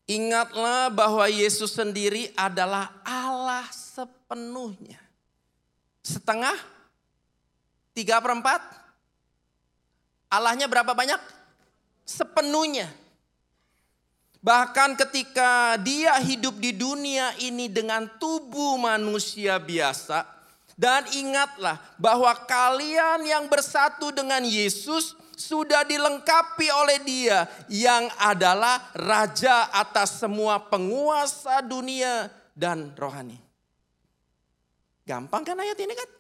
Ingatlah 0.09 0.89
bahwa 0.89 1.29
Yesus 1.29 1.77
sendiri 1.77 2.33
adalah 2.33 2.89
Allah 3.05 3.69
sepenuhnya. 3.69 4.97
Setengah? 6.01 6.57
Tiga 7.93 8.17
perempat? 8.17 8.65
Allahnya 10.33 10.65
berapa 10.65 10.97
banyak? 10.97 11.21
Sepenuhnya. 12.09 12.89
Bahkan 14.41 14.97
ketika 14.97 15.77
dia 15.85 16.17
hidup 16.25 16.57
di 16.57 16.73
dunia 16.73 17.37
ini 17.45 17.69
dengan 17.69 18.09
tubuh 18.17 18.81
manusia 18.81 19.61
biasa. 19.61 20.25
Dan 20.73 21.05
ingatlah 21.11 21.77
bahwa 22.01 22.33
kalian 22.49 23.29
yang 23.29 23.45
bersatu 23.51 24.09
dengan 24.15 24.41
Yesus 24.41 25.19
sudah 25.39 25.87
dilengkapi 25.87 26.69
oleh 26.69 26.99
dia. 27.07 27.47
Yang 27.71 28.11
adalah 28.19 28.91
raja 28.93 29.71
atas 29.71 30.19
semua 30.19 30.59
penguasa 30.59 31.63
dunia 31.63 32.29
dan 32.53 32.91
rohani. 32.99 33.39
Gampang 35.07 35.47
kan 35.47 35.57
ayat 35.57 35.79
ini 35.79 35.95
kan? 35.95 36.11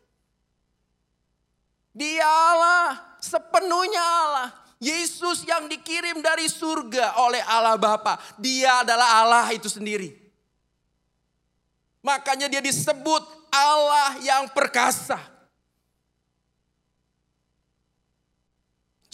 Dia 1.92 2.24
Allah, 2.24 3.18
sepenuhnya 3.18 4.00
Allah. 4.00 4.48
Yesus 4.78 5.42
yang 5.42 5.66
dikirim 5.66 6.22
dari 6.22 6.46
surga 6.46 7.18
oleh 7.18 7.42
Allah 7.42 7.74
Bapa, 7.74 8.14
Dia 8.38 8.86
adalah 8.86 9.26
Allah 9.26 9.50
itu 9.50 9.66
sendiri. 9.66 10.14
Makanya 11.98 12.46
dia 12.46 12.62
disebut 12.62 13.26
Allah 13.50 14.22
yang 14.22 14.46
perkasa. 14.54 15.18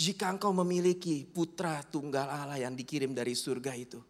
Jika 0.05 0.29
engkau 0.29 0.53
memiliki 0.53 1.25
putra 1.25 1.81
tunggal 1.81 2.29
Allah 2.29 2.61
yang 2.61 2.77
dikirim 2.77 3.17
dari 3.17 3.33
surga 3.33 3.73
itu, 3.73 4.05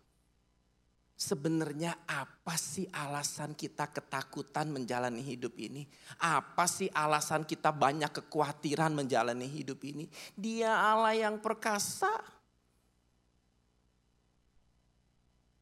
Sebenarnya 1.15 1.95
apa 2.11 2.59
sih 2.59 2.91
alasan 2.91 3.55
kita 3.55 3.87
ketakutan 3.95 4.67
menjalani 4.75 5.23
hidup 5.23 5.55
ini? 5.63 5.87
Apa 6.19 6.67
sih 6.67 6.91
alasan 6.91 7.47
kita 7.47 7.71
banyak 7.71 8.11
kekhawatiran 8.11 8.91
menjalani 8.91 9.47
hidup 9.47 9.79
ini? 9.87 10.11
Dia 10.35 10.75
Allah 10.75 11.15
yang 11.15 11.39
perkasa. 11.39 12.11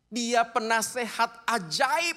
Dia 0.08 0.48
penasehat 0.48 1.44
ajaib 1.44 2.16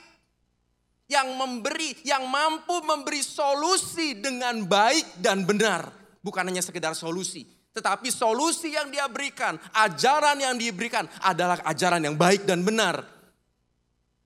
yang 1.11 1.35
memberi, 1.35 1.91
yang 2.07 2.23
mampu 2.31 2.87
memberi 2.87 3.19
solusi 3.19 4.15
dengan 4.15 4.63
baik 4.63 5.19
dan 5.19 5.43
benar. 5.43 5.91
Bukan 6.23 6.47
hanya 6.47 6.63
sekedar 6.63 6.95
solusi, 6.95 7.43
tetapi 7.75 8.07
solusi 8.07 8.71
yang 8.71 8.87
dia 8.87 9.03
berikan, 9.11 9.59
ajaran 9.75 10.39
yang 10.39 10.55
diberikan 10.55 11.03
adalah 11.19 11.59
ajaran 11.67 11.99
yang 11.99 12.15
baik 12.15 12.47
dan 12.47 12.63
benar. 12.63 13.03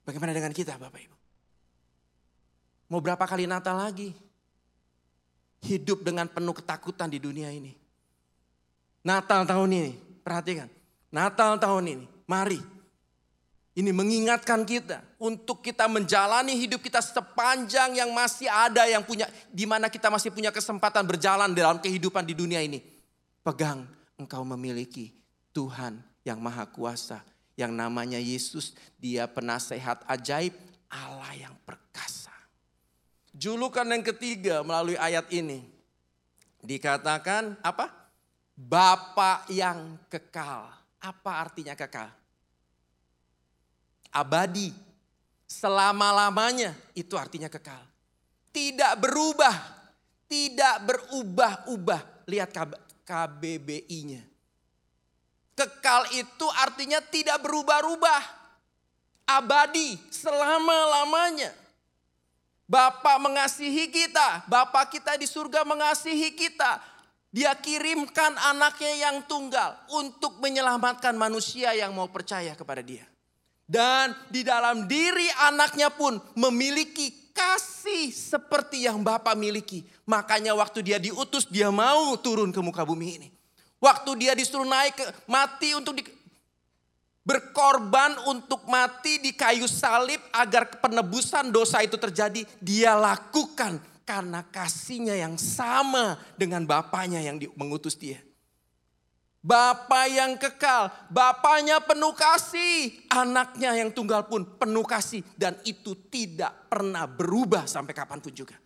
Bagaimana 0.06 0.38
dengan 0.38 0.54
kita 0.54 0.78
Bapak 0.78 1.02
Ibu? 1.02 1.18
Mau 2.93 3.02
berapa 3.02 3.26
kali 3.26 3.50
Natal 3.50 3.74
lagi? 3.82 4.14
Hidup 5.66 6.06
dengan 6.06 6.30
penuh 6.30 6.54
ketakutan 6.54 7.10
di 7.10 7.18
dunia 7.18 7.50
ini. 7.50 7.74
Natal 9.02 9.50
tahun 9.50 9.70
ini, 9.74 9.91
perhatikan. 10.22 10.70
Natal 11.10 11.58
tahun 11.58 11.97
ini, 11.97 12.06
mari. 12.30 12.62
Ini 13.74 13.89
mengingatkan 13.89 14.62
kita 14.62 15.02
untuk 15.18 15.66
kita 15.66 15.89
menjalani 15.89 16.54
hidup 16.54 16.86
kita 16.86 17.02
sepanjang 17.02 17.97
yang 17.97 18.14
masih 18.14 18.45
ada 18.45 18.86
yang 18.86 19.02
punya 19.02 19.26
di 19.50 19.66
mana 19.66 19.89
kita 19.89 20.12
masih 20.14 20.30
punya 20.30 20.54
kesempatan 20.54 21.02
berjalan 21.08 21.50
dalam 21.50 21.82
kehidupan 21.82 22.28
di 22.30 22.38
dunia 22.38 22.62
ini. 22.62 22.99
Pegang 23.41 23.87
engkau 24.19 24.43
memiliki 24.43 25.15
Tuhan 25.55 25.99
yang 26.27 26.39
maha 26.43 26.67
kuasa 26.67 27.23
yang 27.59 27.75
namanya 27.75 28.15
Yesus, 28.15 28.71
dia 28.95 29.27
penasehat 29.27 30.07
ajaib, 30.07 30.55
Allah 30.87 31.35
yang 31.35 31.55
perkasa. 31.67 32.31
Julukan 33.35 33.83
yang 33.83 33.99
ketiga 33.99 34.63
melalui 34.63 34.95
ayat 34.95 35.27
ini 35.27 35.67
dikatakan 36.63 37.59
apa? 37.59 37.91
Bapa 38.55 39.43
yang 39.51 39.99
kekal. 40.07 40.71
Apa 41.03 41.43
artinya 41.43 41.75
kekal? 41.75 42.11
Abadi, 44.11 44.71
selama-lamanya 45.43 46.75
itu 46.95 47.19
artinya 47.19 47.51
kekal. 47.51 47.83
Tidak 48.55 48.99
berubah, 48.99 49.55
tidak 50.31 50.75
berubah-ubah. 50.87 52.27
Lihat 52.27 52.51
KBBI-nya. 53.10 54.22
Kekal 55.57 56.14
itu 56.14 56.45
artinya 56.62 57.01
tidak 57.01 57.41
berubah-ubah. 57.41 58.24
Abadi 59.26 59.97
selama-lamanya. 60.14 61.49
Bapak 62.70 63.18
mengasihi 63.18 63.89
kita, 63.89 64.45
Bapak 64.45 64.93
kita 64.93 65.18
di 65.18 65.26
surga 65.26 65.66
mengasihi 65.66 66.38
kita. 66.38 66.78
Dia 67.34 67.57
kirimkan 67.57 68.38
anaknya 68.38 69.10
yang 69.10 69.26
tunggal 69.26 69.74
untuk 69.89 70.38
menyelamatkan 70.38 71.18
manusia 71.18 71.74
yang 71.74 71.93
mau 71.97 72.10
percaya 72.10 72.53
kepada 72.53 72.86
dia. 72.86 73.05
Dan 73.70 74.18
di 74.34 74.41
dalam 74.41 74.89
diri 74.89 75.30
anaknya 75.45 75.93
pun 75.93 76.18
memiliki 76.38 77.28
kasih 77.39 78.11
seperti 78.11 78.83
yang 78.83 78.99
Bapak 78.99 79.39
miliki. 79.39 79.87
Makanya 80.03 80.51
waktu 80.59 80.83
dia 80.83 80.99
diutus 80.99 81.47
dia 81.47 81.71
mau 81.71 82.19
turun 82.19 82.51
ke 82.51 82.59
muka 82.59 82.83
bumi 82.83 83.07
ini. 83.23 83.29
Waktu 83.79 84.11
dia 84.19 84.35
disuruh 84.35 84.67
naik 84.67 84.99
ke 84.99 85.05
mati 85.23 85.71
untuk 85.71 85.95
di, 85.95 86.03
berkorban 87.23 88.19
untuk 88.27 88.67
mati 88.67 89.23
di 89.23 89.31
kayu 89.31 89.71
salib 89.71 90.19
agar 90.35 90.67
penebusan 90.83 91.47
dosa 91.47 91.79
itu 91.79 91.95
terjadi, 91.95 92.43
dia 92.59 92.99
lakukan 92.99 93.79
karena 94.03 94.43
kasihnya 94.43 95.15
yang 95.15 95.39
sama 95.39 96.19
dengan 96.35 96.67
bapaknya 96.67 97.23
yang 97.23 97.39
mengutus 97.55 97.95
dia. 97.95 98.19
Bapak 99.39 100.11
yang 100.11 100.35
kekal, 100.35 100.91
bapaknya 101.07 101.79
penuh 101.79 102.11
kasih, 102.11 102.91
anaknya 103.07 103.71
yang 103.71 103.87
tunggal 103.95 104.27
pun 104.27 104.43
penuh 104.59 104.83
kasih 104.83 105.23
dan 105.39 105.55
itu 105.63 105.95
tidak 106.11 106.67
pernah 106.67 107.07
berubah 107.07 107.63
sampai 107.63 107.95
kapan 107.95 108.19
pun 108.19 108.35
juga. 108.35 108.59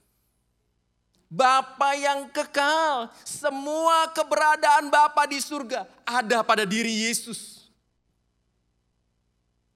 Bapa 1.29 1.93
yang 1.93 2.29
kekal. 2.33 3.09
Semua 3.21 4.09
keberadaan 4.17 4.89
Bapa 4.89 5.29
di 5.29 5.37
surga 5.37 5.85
ada 6.05 6.41
pada 6.41 6.65
diri 6.65 7.05
Yesus. 7.05 7.69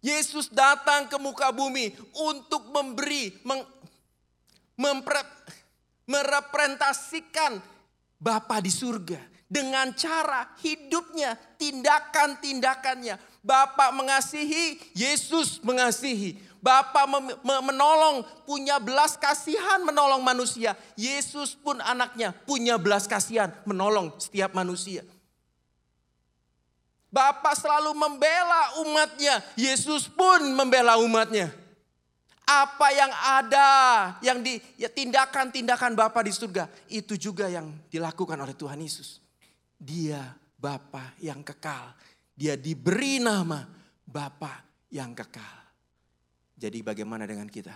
Yesus 0.02 0.50
datang 0.50 1.10
ke 1.10 1.18
muka 1.22 1.54
bumi 1.54 1.94
untuk 2.14 2.74
memberi, 2.74 3.38
meng, 3.46 3.66
mempre, 4.78 5.22
merepresentasikan 6.10 7.62
Bapa 8.18 8.62
di 8.62 8.70
surga 8.74 9.37
dengan 9.48 9.96
cara 9.96 10.52
hidupnya, 10.60 11.40
tindakan-tindakannya. 11.56 13.16
Bapak 13.42 13.96
mengasihi, 13.96 14.76
Yesus 14.92 15.64
mengasihi. 15.64 16.36
Bapak 16.60 17.08
menolong, 17.64 18.28
punya 18.44 18.76
belas 18.76 19.16
kasihan 19.16 19.80
menolong 19.88 20.20
manusia. 20.20 20.76
Yesus 21.00 21.56
pun 21.56 21.80
anaknya 21.80 22.36
punya 22.44 22.76
belas 22.76 23.08
kasihan 23.08 23.56
menolong 23.64 24.12
setiap 24.20 24.52
manusia. 24.52 25.08
Bapak 27.08 27.56
selalu 27.56 27.96
membela 27.96 28.84
umatnya. 28.84 29.40
Yesus 29.56 30.12
pun 30.12 30.44
membela 30.52 31.00
umatnya. 31.00 31.56
Apa 32.48 32.92
yang 32.96 33.12
ada, 33.12 33.72
yang 34.24 34.44
di 34.44 34.60
ya 34.76 34.92
tindakan-tindakan 34.92 35.96
Bapak 35.96 36.28
di 36.28 36.36
surga, 36.36 36.68
itu 36.92 37.16
juga 37.16 37.48
yang 37.48 37.72
dilakukan 37.88 38.36
oleh 38.40 38.56
Tuhan 38.56 38.80
Yesus. 38.80 39.27
Dia 39.78 40.34
Bapa 40.58 41.14
yang 41.22 41.46
kekal. 41.46 41.94
Dia 42.34 42.58
diberi 42.58 43.22
nama 43.22 43.62
Bapa 44.06 44.66
yang 44.90 45.14
kekal. 45.14 45.58
Jadi 46.58 46.82
bagaimana 46.82 47.30
dengan 47.30 47.46
kita? 47.46 47.74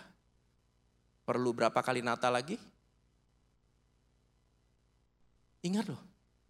Perlu 1.22 1.54
berapa 1.54 1.78
kali 1.86 2.02
Natal 2.02 2.34
lagi? 2.34 2.58
Ingat 5.62 5.86
loh, 5.86 6.02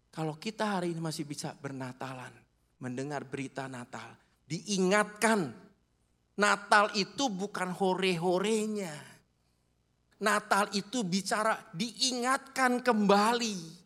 kalau 0.08 0.40
kita 0.40 0.80
hari 0.80 0.96
ini 0.96 1.00
masih 1.04 1.28
bisa 1.28 1.52
bernatalan, 1.52 2.32
mendengar 2.80 3.28
berita 3.28 3.68
Natal, 3.68 4.16
diingatkan 4.48 5.52
Natal 6.40 6.88
itu 6.96 7.28
bukan 7.28 7.76
hore-horenya. 7.76 8.96
Natal 10.24 10.72
itu 10.72 11.04
bicara 11.04 11.60
diingatkan 11.76 12.80
kembali. 12.80 13.81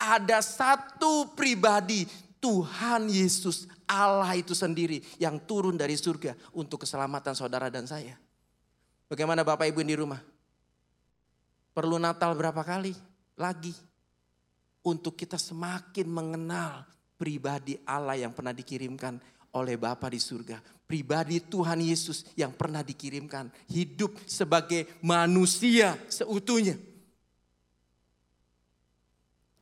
Ada 0.00 0.40
satu 0.40 1.28
pribadi 1.36 2.08
Tuhan 2.40 3.12
Yesus 3.12 3.68
Allah 3.84 4.32
itu 4.32 4.56
sendiri 4.56 5.04
yang 5.20 5.36
turun 5.44 5.76
dari 5.76 5.92
surga 5.92 6.32
untuk 6.56 6.88
keselamatan 6.88 7.36
saudara 7.36 7.68
dan 7.68 7.84
saya. 7.84 8.16
Bagaimana 9.12 9.44
Bapak 9.44 9.68
Ibu 9.68 9.84
di 9.84 9.98
rumah? 9.98 10.22
Perlu 11.76 12.00
Natal 12.00 12.32
berapa 12.32 12.64
kali 12.64 12.96
lagi 13.36 13.76
untuk 14.80 15.18
kita 15.20 15.36
semakin 15.36 16.08
mengenal 16.08 16.88
pribadi 17.20 17.76
Allah 17.84 18.16
yang 18.16 18.32
pernah 18.32 18.56
dikirimkan 18.56 19.20
oleh 19.52 19.76
Bapa 19.76 20.08
di 20.08 20.22
surga. 20.22 20.62
Pribadi 20.86 21.38
Tuhan 21.38 21.78
Yesus 21.82 22.26
yang 22.34 22.50
pernah 22.50 22.82
dikirimkan 22.82 23.50
hidup 23.70 24.14
sebagai 24.26 24.86
manusia 25.02 25.94
seutuhnya. 26.10 26.78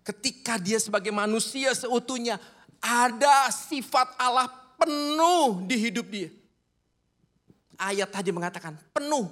Ketika 0.09 0.57
dia 0.57 0.81
sebagai 0.81 1.13
manusia 1.13 1.77
seutuhnya 1.77 2.41
ada 2.81 3.53
sifat 3.53 4.17
Allah 4.17 4.49
penuh 4.81 5.69
di 5.69 5.77
hidup 5.77 6.07
dia. 6.09 6.33
Ayat 7.77 8.09
tadi 8.09 8.33
mengatakan 8.33 8.81
penuh. 8.91 9.29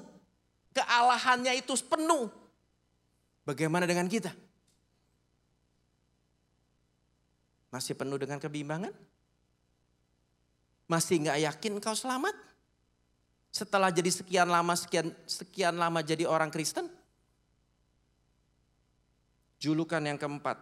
Kealahannya 0.77 1.57
itu 1.57 1.73
penuh. 1.89 2.29
Bagaimana 3.49 3.89
dengan 3.89 4.05
kita? 4.05 4.29
Masih 7.73 7.97
penuh 7.97 8.21
dengan 8.21 8.37
kebimbangan? 8.37 8.93
Masih 10.87 11.25
nggak 11.25 11.41
yakin 11.49 11.73
kau 11.81 11.97
selamat? 11.97 12.37
Setelah 13.49 13.89
jadi 13.89 14.13
sekian 14.13 14.53
lama, 14.53 14.77
sekian 14.77 15.17
sekian 15.25 15.75
lama 15.81 16.05
jadi 16.05 16.29
orang 16.29 16.53
Kristen? 16.53 16.93
Julukan 19.57 20.03
yang 20.05 20.21
keempat. 20.21 20.59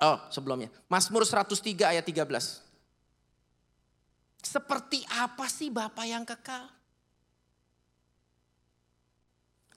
Oh 0.00 0.18
sebelumnya. 0.32 0.72
Mazmur 0.88 1.22
103 1.22 1.92
ayat 1.92 2.04
13. 2.04 2.26
Seperti 4.40 5.04
apa 5.12 5.46
sih 5.46 5.68
Bapak 5.68 6.06
yang 6.08 6.24
kekal? 6.24 6.64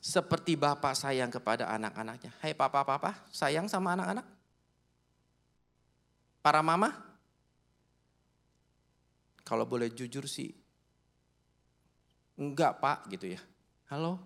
Seperti 0.03 0.59
Bapak 0.59 0.95
sayang 0.99 1.31
kepada 1.31 1.71
anak-anaknya. 1.71 2.35
Hai 2.43 2.51
papa-papa, 2.51 3.23
sayang 3.31 3.71
sama 3.71 3.95
anak-anak? 3.95 4.27
Para 6.43 6.59
mama? 6.59 6.91
Kalau 9.47 9.63
boleh 9.63 9.91
jujur 9.91 10.27
sih, 10.27 10.51
enggak 12.39 12.79
pak 12.79 13.07
gitu 13.11 13.35
ya. 13.35 13.41
Halo? 13.91 14.19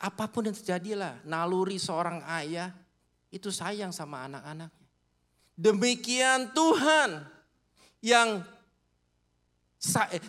Apa 0.00 0.24
pun 0.32 0.48
yang 0.48 0.56
terjadi 0.56 0.96
lah, 0.96 1.14
naluri 1.28 1.76
seorang 1.76 2.24
ayah 2.40 2.72
itu 3.28 3.52
sayang 3.52 3.92
sama 3.92 4.24
anak-anaknya. 4.24 4.72
Demikian 5.60 6.56
Tuhan 6.56 7.20
yang 8.00 8.40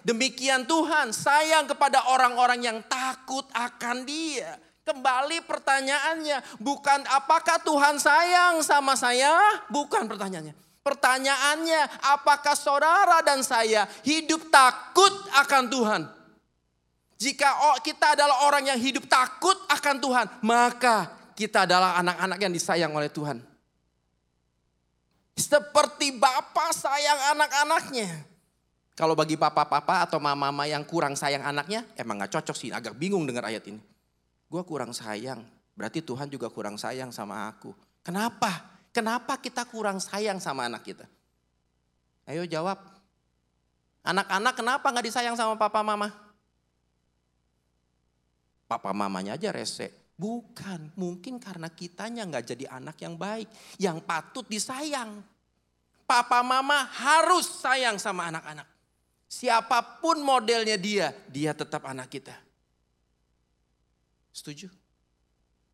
Demikian 0.07 0.63
Tuhan 0.63 1.11
sayang 1.11 1.67
kepada 1.67 2.07
orang-orang 2.07 2.63
yang 2.63 2.79
takut 2.87 3.43
akan 3.51 4.07
dia. 4.07 4.55
Kembali 4.87 5.43
pertanyaannya, 5.43 6.39
bukan 6.55 7.03
apakah 7.11 7.59
Tuhan 7.59 7.99
sayang 7.99 8.63
sama 8.63 8.95
saya? 8.95 9.35
Bukan 9.67 10.07
pertanyaannya. 10.07 10.55
Pertanyaannya, 10.81 11.81
apakah 12.15 12.55
saudara 12.55 13.19
dan 13.21 13.43
saya 13.43 13.91
hidup 14.07 14.47
takut 14.47 15.11
akan 15.35 15.63
Tuhan? 15.67 16.01
Jika 17.21 17.77
kita 17.85 18.17
adalah 18.17 18.49
orang 18.49 18.65
yang 18.65 18.81
hidup 18.81 19.05
takut 19.05 19.53
akan 19.69 20.01
Tuhan, 20.01 20.25
maka 20.41 21.13
kita 21.37 21.69
adalah 21.69 21.93
anak-anak 22.01 22.41
yang 22.41 22.49
disayang 22.49 22.89
oleh 22.97 23.13
Tuhan. 23.13 23.37
Seperti 25.37 26.17
Bapak 26.17 26.73
sayang 26.73 27.37
anak-anaknya. 27.37 28.25
Kalau 28.97 29.13
bagi 29.13 29.37
papa-papa 29.37 30.01
atau 30.01 30.17
mama-mama 30.17 30.65
yang 30.65 30.81
kurang 30.81 31.13
sayang 31.13 31.45
anaknya, 31.45 31.85
emang 31.93 32.25
gak 32.25 32.41
cocok 32.41 32.57
sih, 32.57 32.73
agak 32.73 32.97
bingung 32.97 33.29
dengar 33.29 33.45
ayat 33.45 33.69
ini. 33.69 33.77
Gue 34.49 34.65
kurang 34.65 34.89
sayang, 34.89 35.45
berarti 35.77 36.01
Tuhan 36.01 36.25
juga 36.25 36.49
kurang 36.49 36.81
sayang 36.81 37.13
sama 37.13 37.45
aku. 37.53 37.69
Kenapa? 38.01 38.65
Kenapa 38.89 39.37
kita 39.37 39.69
kurang 39.69 40.01
sayang 40.01 40.41
sama 40.41 40.65
anak 40.65 40.81
kita? 40.89 41.05
Ayo 42.25 42.49
jawab. 42.49 42.81
Anak-anak 44.01 44.57
kenapa 44.57 44.89
gak 44.89 45.05
disayang 45.05 45.37
sama 45.37 45.53
papa 45.53 45.85
mama? 45.85 46.30
Papa 48.71 48.95
mamanya 48.95 49.35
aja 49.35 49.51
rese. 49.51 50.15
Bukan, 50.15 50.95
mungkin 50.95 51.43
karena 51.43 51.67
kitanya 51.67 52.23
gak 52.23 52.55
jadi 52.55 52.71
anak 52.71 53.03
yang 53.03 53.19
baik, 53.19 53.51
yang 53.75 53.99
patut 53.99 54.47
disayang. 54.47 55.19
Papa 56.07 56.39
mama 56.39 56.87
harus 56.87 57.59
sayang 57.59 57.99
sama 57.99 58.31
anak-anak. 58.31 58.63
Siapa 59.27 59.99
pun 59.99 60.23
modelnya 60.23 60.79
dia, 60.79 61.11
dia 61.27 61.51
tetap 61.51 61.83
anak 61.83 62.07
kita. 62.07 62.31
Setuju? 64.31 64.71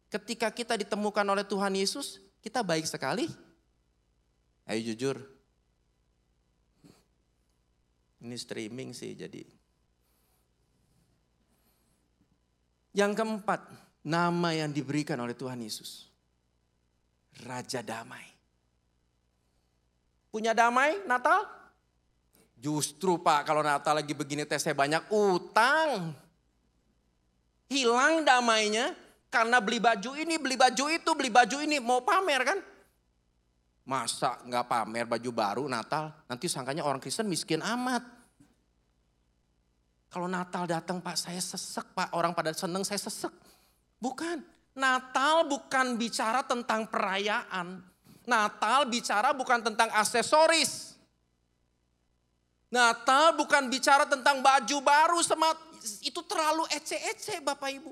Ketika 0.10 0.50
kita 0.50 0.74
ditemukan 0.74 1.26
oleh 1.28 1.46
Tuhan 1.46 1.78
Yesus, 1.78 2.18
kita 2.42 2.66
baik 2.66 2.90
sekali. 2.90 3.30
Ayo 4.66 4.82
jujur. 4.90 5.22
Ini 8.26 8.38
streaming 8.42 8.98
sih 8.98 9.14
jadi. 9.14 9.57
Yang 12.96 13.12
keempat, 13.24 13.68
nama 14.04 14.56
yang 14.56 14.72
diberikan 14.72 15.20
oleh 15.20 15.36
Tuhan 15.36 15.60
Yesus. 15.60 16.08
Raja 17.46 17.84
Damai. 17.86 18.38
Punya 20.28 20.52
damai 20.52 21.02
Natal? 21.08 21.50
Justru 22.58 23.22
Pak 23.22 23.46
kalau 23.46 23.62
Natal 23.62 24.02
lagi 24.02 24.18
begini 24.18 24.44
tes 24.44 24.66
saya 24.66 24.74
banyak 24.74 25.06
utang. 25.14 26.14
Hilang 27.70 28.26
damainya 28.26 28.96
karena 29.30 29.62
beli 29.62 29.78
baju 29.78 30.18
ini, 30.18 30.40
beli 30.42 30.58
baju 30.58 30.86
itu, 30.90 31.10
beli 31.14 31.30
baju 31.30 31.58
ini. 31.62 31.78
Mau 31.78 32.02
pamer 32.02 32.42
kan? 32.42 32.60
Masa 33.88 34.42
nggak 34.44 34.66
pamer 34.68 35.06
baju 35.06 35.30
baru 35.32 35.64
Natal? 35.70 36.12
Nanti 36.26 36.50
sangkanya 36.50 36.82
orang 36.84 37.00
Kristen 37.00 37.30
miskin 37.30 37.62
amat. 37.62 38.17
Kalau 40.08 40.28
Natal 40.32 40.64
datang 40.64 41.04
Pak 41.04 41.18
saya 41.20 41.40
sesek 41.40 41.84
Pak. 41.92 42.16
Orang 42.16 42.32
pada 42.32 42.56
seneng 42.56 42.88
saya 42.88 43.00
sesek. 43.00 43.32
Bukan. 44.00 44.44
Natal 44.78 45.50
bukan 45.50 45.98
bicara 45.98 46.46
tentang 46.46 46.86
perayaan. 46.88 47.82
Natal 48.28 48.86
bicara 48.88 49.34
bukan 49.34 49.64
tentang 49.64 49.90
aksesoris. 49.92 50.96
Natal 52.68 53.34
bukan 53.40 53.72
bicara 53.72 54.04
tentang 54.04 54.44
baju 54.44 54.78
baru 54.84 55.20
sama 55.24 55.56
itu 56.04 56.20
terlalu 56.28 56.68
ece-ece 56.76 57.40
Bapak 57.40 57.72
Ibu. 57.72 57.92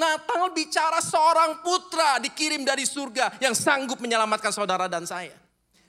Natal 0.00 0.48
bicara 0.56 1.04
seorang 1.04 1.60
putra 1.60 2.16
dikirim 2.24 2.64
dari 2.64 2.88
surga 2.88 3.36
yang 3.44 3.52
sanggup 3.52 4.00
menyelamatkan 4.00 4.48
saudara 4.48 4.88
dan 4.88 5.04
saya. 5.04 5.36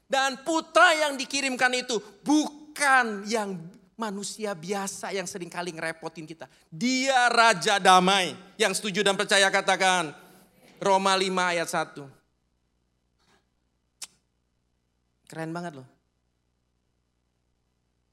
Dan 0.04 0.44
putra 0.44 0.92
yang 0.92 1.16
dikirimkan 1.16 1.72
itu 1.72 1.96
bukan 2.20 3.24
yang 3.24 3.56
manusia 4.02 4.58
biasa 4.58 5.14
yang 5.14 5.30
sering 5.30 5.54
kali 5.54 5.70
ngerepotin 5.70 6.26
kita. 6.26 6.50
Dia 6.74 7.30
raja 7.30 7.78
damai. 7.78 8.34
Yang 8.58 8.82
setuju 8.82 9.06
dan 9.06 9.14
percaya 9.14 9.46
katakan 9.54 10.10
Roma 10.82 11.14
5 11.14 11.54
ayat 11.54 11.70
1. 11.70 12.10
Keren 15.30 15.54
banget 15.54 15.78
loh. 15.78 15.88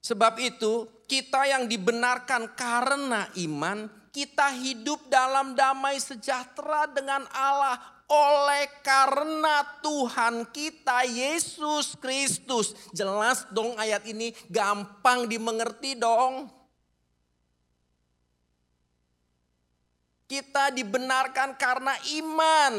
Sebab 0.05 0.37
itu 0.41 0.87
kita 1.09 1.49
yang 1.49 1.65
dibenarkan 1.65 2.53
karena 2.53 3.27
iman, 3.41 3.89
kita 4.13 4.53
hidup 4.55 5.09
dalam 5.09 5.57
damai 5.57 5.97
sejahtera 5.99 6.87
dengan 6.89 7.25
Allah 7.33 7.98
oleh 8.09 8.65
karena 8.81 9.61
Tuhan 9.85 10.49
kita 10.49 11.05
Yesus 11.05 11.93
Kristus. 12.01 12.73
Jelas 12.97 13.45
dong 13.53 13.77
ayat 13.77 14.03
ini 14.09 14.33
gampang 14.49 15.29
dimengerti 15.29 15.93
dong. 15.95 16.49
Kita 20.29 20.69
dibenarkan 20.73 21.57
karena 21.57 21.97
iman 22.21 22.75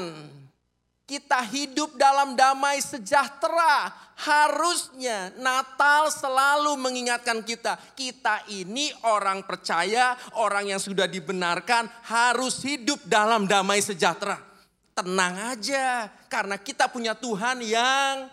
kita 1.09 1.41
hidup 1.41 1.97
dalam 1.97 2.37
damai 2.37 2.77
sejahtera. 2.77 3.89
Harusnya 4.19 5.31
Natal 5.39 6.11
selalu 6.11 6.75
mengingatkan 6.75 7.39
kita, 7.39 7.79
kita 7.95 8.43
ini 8.51 8.91
orang 9.07 9.47
percaya, 9.47 10.13
orang 10.37 10.75
yang 10.75 10.77
sudah 10.77 11.07
dibenarkan 11.07 11.87
harus 12.03 12.59
hidup 12.67 12.99
dalam 13.07 13.47
damai 13.47 13.79
sejahtera. 13.79 14.48
Tenang 14.99 15.55
aja, 15.55 16.11
karena 16.27 16.59
kita 16.59 16.91
punya 16.91 17.15
Tuhan 17.15 17.63
yang 17.63 18.27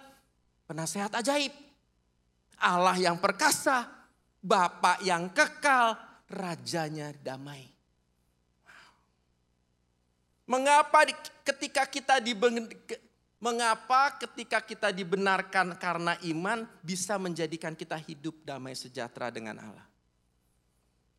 penasehat 0.66 1.14
ajaib. 1.14 1.54
Allah 2.58 2.98
yang 2.98 3.22
perkasa, 3.22 3.86
Bapak 4.42 4.98
yang 5.06 5.30
kekal, 5.30 5.94
Rajanya 6.26 7.14
damai. 7.22 7.70
Mengapa 10.46 11.06
ketika 11.46 11.86
kita 11.86 12.18
diben, 12.18 12.66
mengapa 13.38 14.18
ketika 14.18 14.58
kita 14.58 14.90
dibenarkan 14.90 15.78
karena 15.78 16.18
iman 16.26 16.66
bisa 16.82 17.14
menjadikan 17.14 17.78
kita 17.78 17.94
hidup 17.94 18.34
damai 18.42 18.74
sejahtera 18.74 19.30
dengan 19.30 19.58
Allah? 19.62 19.86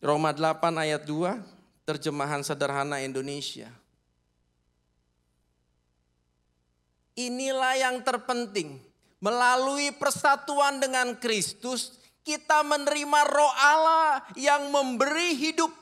Roma 0.03 0.35
8 0.35 0.59
ayat 0.75 1.07
2 1.07 1.87
terjemahan 1.87 2.43
sederhana 2.43 2.99
Indonesia. 2.99 3.71
Inilah 7.17 7.73
yang 7.81 8.05
terpenting. 8.05 8.77
Melalui 9.17 9.89
persatuan 9.97 10.77
dengan 10.77 11.17
Kristus, 11.17 11.97
kita 12.21 12.61
menerima 12.61 13.19
roh 13.25 13.53
Allah 13.57 14.21
yang 14.37 14.69
memberi 14.69 15.33
hidup 15.33 15.73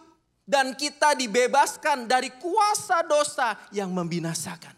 dan 0.48 0.72
kita 0.78 1.18
dibebaskan 1.18 2.08
dari 2.08 2.32
kuasa 2.40 3.04
dosa 3.04 3.60
yang 3.76 3.92
membinasakan. 3.92 4.72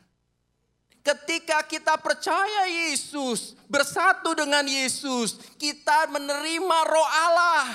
Ketika 1.05 1.64
kita 1.64 1.95
percaya 2.01 2.68
Yesus, 2.68 3.55
bersatu 3.70 4.34
dengan 4.34 4.66
Yesus, 4.66 5.39
kita 5.55 6.10
menerima 6.10 6.78
roh 6.89 7.10
Allah 7.30 7.68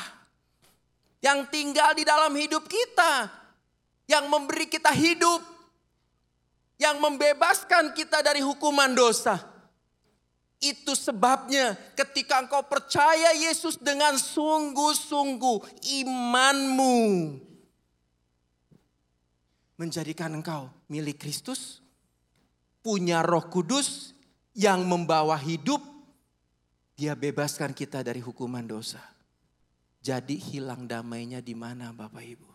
yang 1.23 1.47
tinggal 1.49 1.95
di 1.95 2.03
dalam 2.05 2.35
hidup 2.35 2.67
kita, 2.67 3.31
yang 4.11 4.27
memberi 4.29 4.69
kita 4.69 4.91
hidup, 4.93 5.41
yang 6.81 7.01
membebaskan 7.01 7.93
kita 7.97 8.21
dari 8.25 8.41
hukuman 8.41 8.93
dosa. 8.93 9.39
Itu 10.63 10.95
sebabnya 10.95 11.75
ketika 11.99 12.39
engkau 12.39 12.63
percaya 12.71 13.35
Yesus 13.35 13.75
dengan 13.83 14.15
sungguh-sungguh 14.15 15.83
imanmu 16.03 17.01
menjadikan 19.83 20.31
engkau 20.39 20.71
milik 20.87 21.19
Kristus, 21.19 21.83
punya 22.79 23.27
Roh 23.27 23.51
Kudus 23.51 24.15
yang 24.55 24.87
membawa 24.87 25.35
hidup, 25.35 25.83
dia 26.95 27.19
bebaskan 27.19 27.75
kita 27.75 28.07
dari 28.07 28.23
hukuman 28.23 28.63
dosa. 28.63 29.03
Jadi 29.99 30.39
hilang 30.39 30.87
damainya 30.87 31.43
di 31.43 31.55
mana 31.59 31.91
Bapak 31.91 32.23
Ibu? 32.23 32.51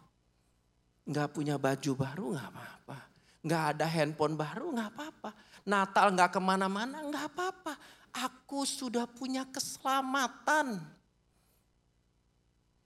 Enggak 1.08 1.32
punya 1.36 1.56
baju 1.56 1.92
baru 1.96 2.26
nggak 2.36 2.50
apa-apa. 2.52 3.00
Enggak 3.48 3.80
ada 3.80 3.88
handphone 3.88 4.36
baru 4.36 4.76
nggak 4.76 4.92
apa-apa. 4.92 5.32
Natal 5.64 6.12
nggak 6.12 6.36
ke 6.36 6.40
mana-mana 6.44 7.00
nggak 7.00 7.32
apa-apa. 7.32 7.80
Aku 8.28 8.68
sudah 8.68 9.08
punya 9.08 9.48
keselamatan. 9.48 10.84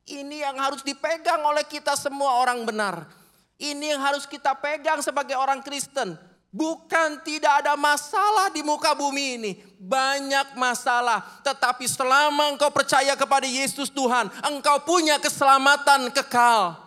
Ini 0.05 0.45
yang 0.45 0.61
harus 0.61 0.85
dipegang 0.85 1.41
oleh 1.41 1.65
kita 1.65 1.97
semua 1.97 2.37
orang 2.37 2.61
benar. 2.61 3.09
Ini 3.57 3.97
yang 3.97 4.01
harus 4.05 4.29
kita 4.29 4.53
pegang 4.53 5.01
sebagai 5.01 5.33
orang 5.33 5.65
Kristen. 5.65 6.13
Bukan 6.53 7.25
tidak 7.25 7.65
ada 7.65 7.73
masalah 7.73 8.53
di 8.53 8.61
muka 8.61 8.93
bumi 8.93 9.41
ini. 9.41 9.51
Banyak 9.81 10.53
masalah. 10.61 11.41
Tetapi 11.41 11.89
selama 11.89 12.53
engkau 12.53 12.69
percaya 12.69 13.17
kepada 13.17 13.49
Yesus 13.49 13.89
Tuhan. 13.89 14.29
Engkau 14.45 14.77
punya 14.85 15.17
keselamatan 15.17 16.13
kekal. 16.13 16.77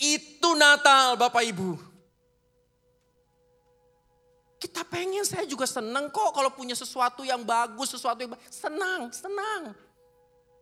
Itu 0.00 0.56
Natal 0.56 1.20
Bapak 1.20 1.44
Ibu. 1.44 1.87
Kita 4.58 4.82
pengen 4.82 5.22
saya 5.22 5.46
juga 5.46 5.70
senang 5.70 6.10
kok 6.10 6.34
kalau 6.34 6.50
punya 6.50 6.74
sesuatu 6.74 7.22
yang 7.22 7.46
bagus, 7.46 7.94
sesuatu 7.94 8.18
yang 8.26 8.34
bagus. 8.34 8.50
Senang, 8.50 9.10
senang. 9.14 9.74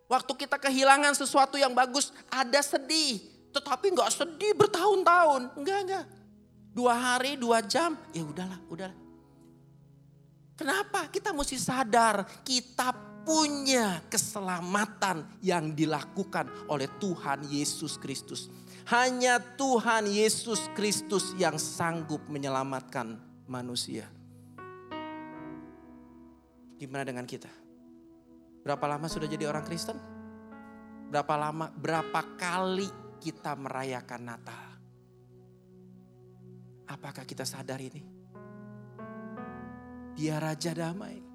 Waktu 0.07 0.33
kita 0.37 0.61
kehilangan 0.61 1.17
sesuatu 1.17 1.57
yang 1.57 1.73
bagus, 1.73 2.13
ada 2.29 2.61
sedih. 2.61 3.25
Tetapi 3.51 3.97
nggak 3.97 4.13
sedih 4.13 4.53
bertahun-tahun. 4.53 5.57
Enggak, 5.57 5.79
enggak 5.89 6.05
dua 6.77 6.93
hari, 6.93 7.41
dua 7.41 7.65
jam, 7.65 7.97
ya 8.13 8.21
udahlah, 8.21 8.61
udahlah. 8.69 8.99
Kenapa? 10.61 11.09
Kita 11.09 11.33
mesti 11.33 11.57
sadar 11.57 12.45
kita 12.45 12.93
punya 13.25 14.05
keselamatan 14.13 15.25
yang 15.41 15.73
dilakukan 15.73 16.69
oleh 16.69 16.87
Tuhan 17.01 17.49
Yesus 17.49 17.97
Kristus. 17.97 18.53
Hanya 18.87 19.41
Tuhan 19.41 20.07
Yesus 20.07 20.69
Kristus 20.77 21.33
yang 21.41 21.59
sanggup 21.59 22.23
menyelamatkan 22.29 23.19
manusia. 23.49 24.07
Gimana 26.77 27.09
dengan 27.09 27.25
kita? 27.25 27.49
Berapa 28.67 28.85
lama 28.85 29.07
sudah 29.09 29.31
jadi 29.31 29.49
orang 29.49 29.65
Kristen? 29.65 29.97
Berapa 31.09 31.35
lama, 31.39 31.71
berapa 31.71 32.21
kali 32.37 32.91
kita 33.23 33.55
merayakan 33.55 34.23
Natal? 34.27 34.65
Apakah 36.87 37.25
kita 37.27 37.47
sadar 37.47 37.79
ini? 37.79 38.03
Dia 40.19 40.39
Raja 40.43 40.75
Damai. 40.75 41.27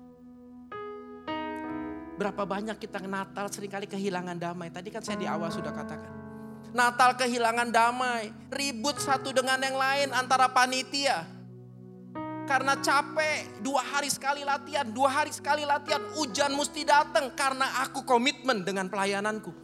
Berapa 2.22 2.45
banyak 2.45 2.78
kita 2.78 3.01
Natal 3.01 3.49
sering 3.49 3.74
kali 3.74 3.89
kehilangan 3.89 4.38
damai. 4.38 4.70
Tadi 4.70 4.93
kan 4.93 5.01
saya 5.01 5.18
di 5.18 5.26
awal 5.26 5.49
sudah 5.49 5.74
katakan. 5.74 6.14
Natal 6.70 7.18
kehilangan 7.18 7.74
damai. 7.74 8.30
Ribut 8.53 9.01
satu 9.01 9.34
dengan 9.34 9.57
yang 9.57 9.74
lain 9.74 10.14
antara 10.14 10.45
panitia. 10.53 11.41
Karena 12.52 12.76
capek, 12.76 13.64
dua 13.64 13.80
hari 13.80 14.12
sekali 14.12 14.43
latihan, 14.43 14.84
dua 14.84 15.08
hari 15.08 15.32
sekali 15.32 15.64
latihan, 15.64 16.04
hujan 16.20 16.52
mesti 16.52 16.84
datang 16.84 17.32
karena 17.32 17.80
aku 17.80 18.04
komitmen 18.04 18.68
dengan 18.68 18.91
pelayananku. 18.91 19.56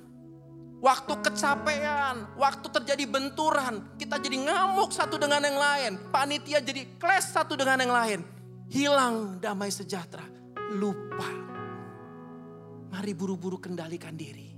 Waktu 0.80 1.20
kecapean, 1.20 2.40
waktu 2.40 2.64
terjadi 2.72 3.04
benturan, 3.04 3.92
kita 4.00 4.24
jadi 4.24 4.40
ngamuk 4.40 4.96
satu 4.96 5.20
dengan 5.20 5.44
yang 5.44 5.60
lain. 5.60 5.92
Panitia 6.16 6.64
jadi 6.64 6.88
clash 6.96 7.36
satu 7.36 7.60
dengan 7.60 7.84
yang 7.84 7.92
lain. 7.92 8.20
Hilang 8.72 9.44
damai 9.44 9.68
sejahtera, 9.68 10.24
lupa. 10.72 11.28
Mari 12.96 13.12
buru-buru 13.12 13.60
kendalikan 13.60 14.16
diri. 14.16 14.56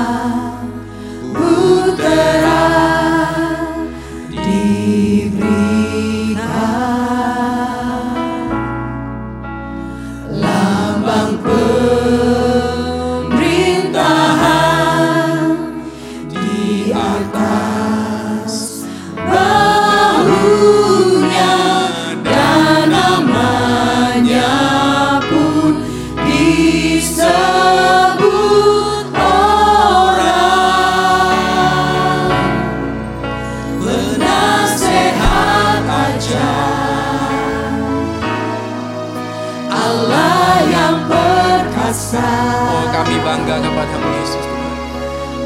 Oh 42.15 42.87
kami 42.87 43.19
bangga 43.19 43.59
kepadamu 43.59 44.07
Yesus 44.15 44.39
Tuhan. 44.47 44.75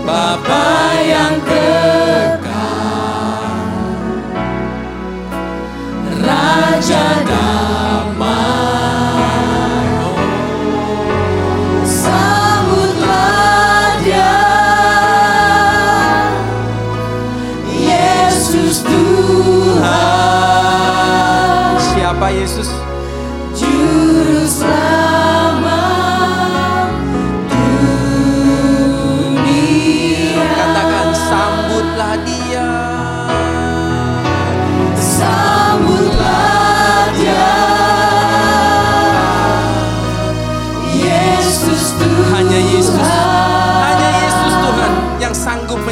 Bapa 0.06 0.70
yang 1.02 1.42
kekal 1.42 2.46
Raja 6.22 7.06
damai 7.26 7.91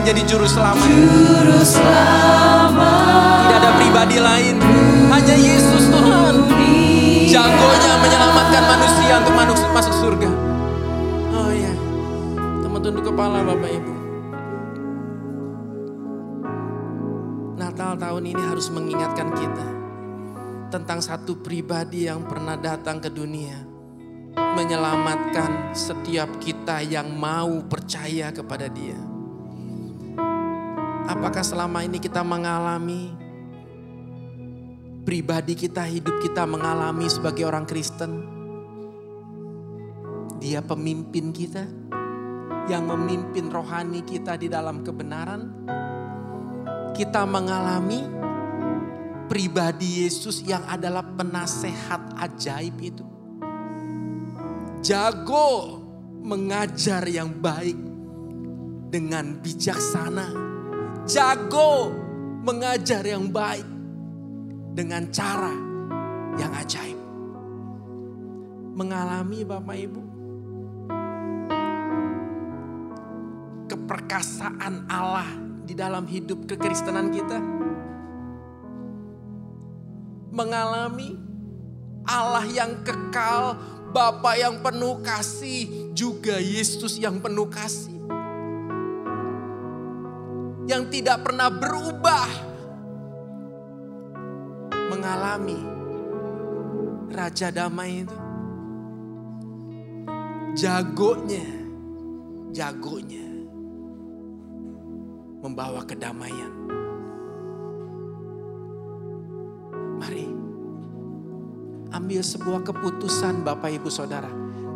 menjadi 0.09 0.25
juru 0.25 0.47
selamat. 0.49 0.89
Juru 0.89 1.61
selamat 1.61 3.45
Tidak 3.45 3.57
ada 3.61 3.71
pribadi 3.77 4.17
lain. 4.17 4.57
Hanya 5.13 5.37
Yesus 5.37 5.85
Tuhan. 5.85 6.49
Jagonya 7.29 7.93
menyelamatkan 8.01 8.63
manusia 8.65 9.13
untuk 9.21 9.35
manusia 9.37 9.69
masuk 9.69 9.93
surga. 10.01 10.29
Oh 11.29 11.53
iya. 11.53 11.69
Teman 12.41 12.81
tunduk 12.81 13.05
kepala 13.05 13.45
Bapak 13.45 13.69
Ibu. 13.69 13.93
Natal 17.61 17.93
tahun 18.01 18.23
ini 18.33 18.41
harus 18.41 18.65
mengingatkan 18.73 19.29
kita 19.37 19.67
tentang 20.73 21.05
satu 21.05 21.37
pribadi 21.37 22.09
yang 22.09 22.25
pernah 22.25 22.57
datang 22.57 22.97
ke 22.97 23.13
dunia 23.13 23.61
menyelamatkan 24.57 25.77
setiap 25.77 26.41
kita 26.41 26.81
yang 26.81 27.13
mau 27.13 27.61
percaya 27.69 28.33
kepada 28.33 28.65
Dia. 28.65 29.08
Apakah 31.09 31.41
selama 31.41 31.81
ini 31.81 31.97
kita 31.97 32.21
mengalami 32.21 33.09
pribadi 35.01 35.57
kita, 35.57 35.81
hidup 35.89 36.21
kita 36.21 36.45
mengalami 36.45 37.09
sebagai 37.09 37.49
orang 37.49 37.65
Kristen? 37.65 38.29
Dia 40.37 40.61
pemimpin 40.61 41.33
kita 41.33 41.65
yang 42.69 42.85
memimpin 42.85 43.49
rohani 43.49 44.05
kita 44.05 44.37
di 44.37 44.53
dalam 44.53 44.85
kebenaran. 44.85 45.49
Kita 46.93 47.25
mengalami 47.25 48.05
pribadi 49.25 50.05
Yesus 50.05 50.45
yang 50.45 50.61
adalah 50.69 51.01
penasehat 51.01 52.21
ajaib 52.21 52.77
itu. 52.85 53.05
Jago 54.85 55.81
mengajar 56.21 57.01
yang 57.09 57.33
baik 57.33 57.81
dengan 58.93 59.41
bijaksana. 59.41 60.48
Jago 61.05 61.93
mengajar 62.43 63.03
yang 63.03 63.31
baik 63.31 63.67
dengan 64.73 65.11
cara 65.11 65.53
yang 66.39 66.51
ajaib. 66.55 66.99
Mengalami 68.79 69.43
Bapak 69.43 69.75
Ibu 69.75 70.09
keperkasaan 73.69 74.89
Allah 74.89 75.29
di 75.67 75.77
dalam 75.77 76.09
hidup 76.09 76.49
kekristenan 76.49 77.13
kita. 77.13 77.37
Mengalami 80.33 81.13
Allah 82.09 82.45
yang 82.49 82.81
kekal, 82.81 83.59
Bapa 83.93 84.33
yang 84.33 84.65
penuh 84.65 85.01
kasih, 85.05 85.93
juga 85.93 86.41
Yesus 86.41 86.97
yang 86.97 87.21
penuh 87.21 87.45
kasih. 87.45 87.98
Yang 90.69 91.01
tidak 91.01 91.25
pernah 91.25 91.49
berubah. 91.49 92.29
Mengalami 94.93 95.57
Raja 97.09 97.49
Damai 97.49 98.05
itu. 98.05 98.17
Jagonya, 100.53 101.45
jagonya 102.53 103.25
membawa 105.39 105.85
kedamaian. 105.87 106.51
Mari 110.01 110.27
ambil 111.95 112.21
sebuah 112.21 112.61
keputusan 112.65 113.41
Bapak 113.45 113.71
Ibu 113.77 113.89
Saudara. 113.89 114.29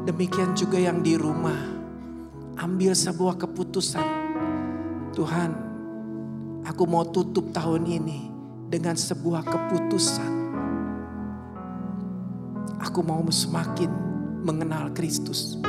Demikian 0.08 0.56
juga 0.56 0.80
yang 0.80 1.04
di 1.04 1.20
rumah. 1.20 1.58
Ambil 2.54 2.94
sebuah 2.94 3.41
keputusan. 3.41 4.08
Tuhan, 5.14 5.72
aku 6.64 6.84
mau 6.88 7.03
tutup 7.03 7.51
tahun 7.51 7.84
ini 7.88 8.20
dengan 8.72 8.95
sebuah 8.95 9.43
keputusan. 9.43 10.32
Aku 12.84 12.99
mau 13.03 13.24
semakin 13.28 13.91
mengenal 14.43 14.91
Kristus. 14.95 15.59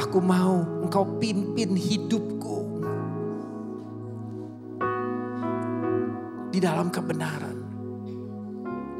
Aku 0.00 0.20
mau 0.20 0.64
engkau 0.84 1.04
pimpin 1.20 1.76
hidupku 1.76 2.84
di 6.52 6.58
dalam 6.60 6.88
kebenaran. 6.92 7.56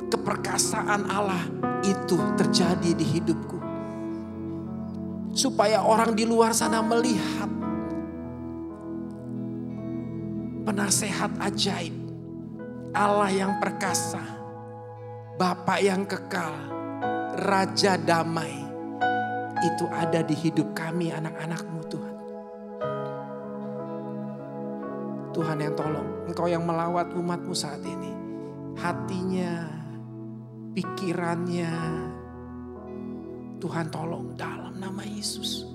Keperkasaan 0.09 1.09
Allah 1.09 1.45
itu 1.85 2.17
terjadi 2.37 2.93
di 2.93 3.07
hidupku. 3.19 3.59
Supaya 5.33 5.81
orang 5.81 6.13
di 6.13 6.29
luar 6.29 6.53
sana 6.53 6.85
melihat 6.85 7.62
penasehat 10.63 11.37
ajaib. 11.43 11.95
Allah 12.93 13.31
yang 13.33 13.57
perkasa, 13.59 14.21
Bapak 15.41 15.81
yang 15.81 16.05
kekal, 16.05 16.53
Raja 17.41 17.97
damai. 17.97 18.61
Itu 19.63 19.89
ada 19.89 20.21
di 20.21 20.35
hidup 20.37 20.75
kami 20.75 21.09
anak-anakmu 21.15 21.81
Tuhan. 21.89 22.17
Tuhan 25.33 25.59
yang 25.65 25.75
tolong, 25.75 26.09
Engkau 26.29 26.47
yang 26.51 26.69
melawat 26.69 27.09
umatmu 27.17 27.57
saat 27.57 27.81
ini. 27.81 28.13
Hatinya, 28.77 29.65
pikirannya, 30.77 31.73
Tuhan 33.63 33.89
tolong 33.89 34.37
dalam 34.37 34.77
nama 34.77 35.01
Yesus. 35.07 35.72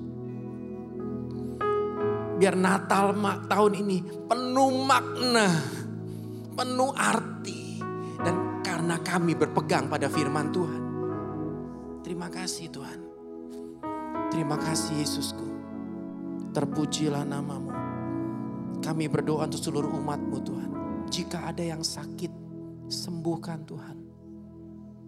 Biar 2.38 2.53
Natal 2.53 3.17
tahun 3.49 3.73
ini 3.81 4.29
penuh 4.29 4.71
makna, 4.85 5.49
penuh 6.53 6.93
arti. 6.93 7.81
Dan 8.17 8.61
karena 8.61 9.01
kami 9.01 9.33
berpegang 9.33 9.89
pada 9.89 10.05
firman 10.05 10.53
Tuhan. 10.53 10.83
Terima 12.05 12.29
kasih 12.29 12.69
Tuhan. 12.69 12.99
Terima 14.29 14.55
kasih 14.55 15.01
Yesusku. 15.01 15.47
Terpujilah 16.53 17.25
namamu. 17.25 17.73
Kami 18.85 19.09
berdoa 19.09 19.49
untuk 19.49 19.61
seluruh 19.61 19.91
umatmu 19.97 20.38
Tuhan. 20.45 20.71
Jika 21.09 21.49
ada 21.49 21.65
yang 21.65 21.81
sakit, 21.81 22.29
sembuhkan 22.88 23.65
Tuhan. 23.65 23.97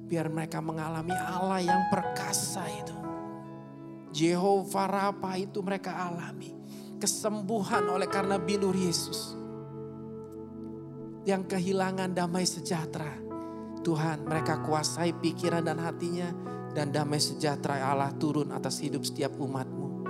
Biar 0.09 0.27
mereka 0.33 0.59
mengalami 0.59 1.13
Allah 1.13 1.61
yang 1.61 1.87
perkasa 1.93 2.65
itu. 2.73 2.97
Jehovah 4.09 4.89
Rafa 4.89 5.37
itu 5.37 5.61
mereka 5.61 5.93
alami. 5.93 6.58
Kesembuhan 6.99 7.87
oleh 7.87 8.11
karena 8.11 8.35
bilur 8.35 8.75
Yesus. 8.75 9.39
Yang 11.23 11.55
kehilangan 11.55 12.11
damai 12.11 12.43
sejahtera. 12.43 13.15
Tuhan 13.79 14.27
mereka 14.27 14.59
kuasai 14.59 15.15
pikiran 15.15 15.63
dan 15.63 15.79
hatinya. 15.79 16.27
Dan 16.75 16.91
damai 16.91 17.23
sejahtera 17.23 17.79
Allah 17.79 18.11
turun 18.19 18.51
atas 18.51 18.83
hidup 18.83 19.07
setiap 19.07 19.31
umatmu. 19.39 20.03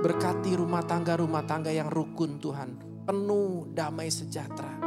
Berkati 0.00 0.56
rumah 0.56 0.80
tangga-rumah 0.80 1.44
tangga 1.44 1.68
yang 1.68 1.92
rukun 1.92 2.40
Tuhan. 2.40 2.80
Penuh 3.04 3.68
damai 3.76 4.08
sejahtera. 4.08 4.80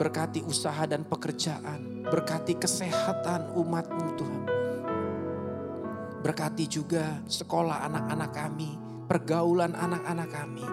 Berkati 0.00 0.40
usaha 0.48 0.88
dan 0.88 1.04
pekerjaan. 1.04 2.08
Berkati 2.08 2.56
kesehatan 2.56 3.52
umatmu 3.52 4.06
Tuhan. 4.16 4.42
Berkati 6.24 6.64
juga 6.64 7.20
sekolah 7.28 7.84
anak-anak 7.84 8.32
kami. 8.32 8.85
Pergaulan 9.06 9.78
anak-anak 9.78 10.28
kami. 10.34 10.66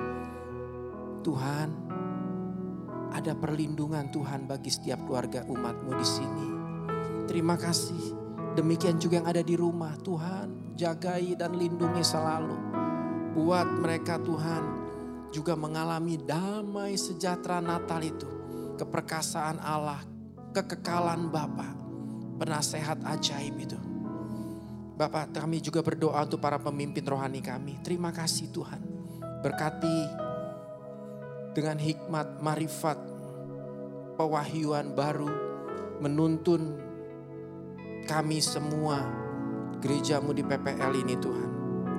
Tuhan 1.22 1.70
ada 3.14 3.38
perlindungan 3.38 4.10
Tuhan 4.10 4.50
bagi 4.50 4.74
setiap 4.74 5.06
keluarga 5.06 5.46
umatmu 5.46 5.94
di 5.94 6.08
sini. 6.08 6.48
Terima 7.30 7.54
kasih. 7.54 8.18
Demikian 8.58 8.98
juga 8.98 9.22
yang 9.22 9.30
ada 9.30 9.46
di 9.46 9.54
rumah 9.54 9.94
Tuhan 10.02 10.74
jagai 10.74 11.38
dan 11.38 11.54
lindungi 11.54 12.02
selalu. 12.02 12.58
Buat 13.38 13.70
mereka 13.78 14.18
Tuhan 14.18 14.64
juga 15.30 15.54
mengalami 15.54 16.18
damai 16.18 16.98
sejahtera 16.98 17.62
Natal 17.62 18.02
itu. 18.02 18.26
Keperkasaan 18.82 19.62
Allah, 19.62 20.02
kekekalan 20.58 21.30
Bapa, 21.30 21.70
penasehat 22.42 22.98
ajaib 23.06 23.62
itu. 23.62 23.93
Bapak 25.04 25.36
kami 25.36 25.60
juga 25.60 25.84
berdoa 25.84 26.24
untuk 26.24 26.40
para 26.40 26.56
pemimpin 26.56 27.04
rohani 27.04 27.44
kami. 27.44 27.76
Terima 27.84 28.16
kasih 28.16 28.48
Tuhan. 28.56 28.80
Berkati 29.44 30.00
dengan 31.52 31.76
hikmat, 31.76 32.40
marifat, 32.40 32.96
pewahyuan 34.16 34.96
baru, 34.96 35.28
menuntun 36.00 36.80
kami 38.08 38.40
semua 38.40 39.04
gerejamu 39.84 40.32
di 40.32 40.40
PPL 40.40 40.96
ini 40.96 41.20
Tuhan. 41.20 41.50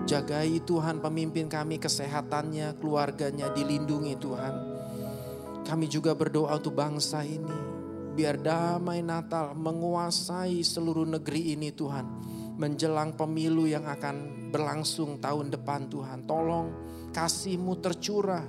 Jagai 0.09 0.65
Tuhan 0.65 1.05
pemimpin 1.05 1.45
kami 1.45 1.77
kesehatannya, 1.77 2.81
keluarganya 2.81 3.53
dilindungi 3.53 4.17
Tuhan. 4.17 4.55
Kami 5.61 5.93
juga 5.93 6.17
berdoa 6.17 6.57
untuk 6.57 6.73
bangsa 6.73 7.21
ini. 7.21 7.77
Biar 8.17 8.41
damai 8.41 9.05
Natal 9.05 9.53
menguasai 9.53 10.65
seluruh 10.65 11.05
negeri 11.05 11.53
ini 11.53 11.69
Tuhan. 11.69 12.33
Menjelang 12.55 13.19
pemilu 13.19 13.67
yang 13.67 13.87
akan 13.91 14.49
berlangsung 14.55 15.19
tahun 15.19 15.51
depan 15.51 15.91
Tuhan. 15.91 16.23
Tolong 16.27 16.69
kasih-Mu 17.11 17.75
tercurah. 17.83 18.47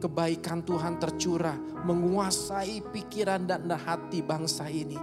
Kebaikan 0.00 0.64
Tuhan 0.64 0.96
tercurah. 0.96 1.56
Menguasai 1.84 2.80
pikiran 2.92 3.44
dan 3.44 3.68
hati 3.68 4.24
bangsa 4.24 4.66
ini. 4.72 4.96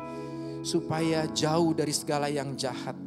Supaya 0.66 1.30
jauh 1.30 1.72
dari 1.78 1.94
segala 1.94 2.28
yang 2.28 2.58
jahat. 2.58 2.98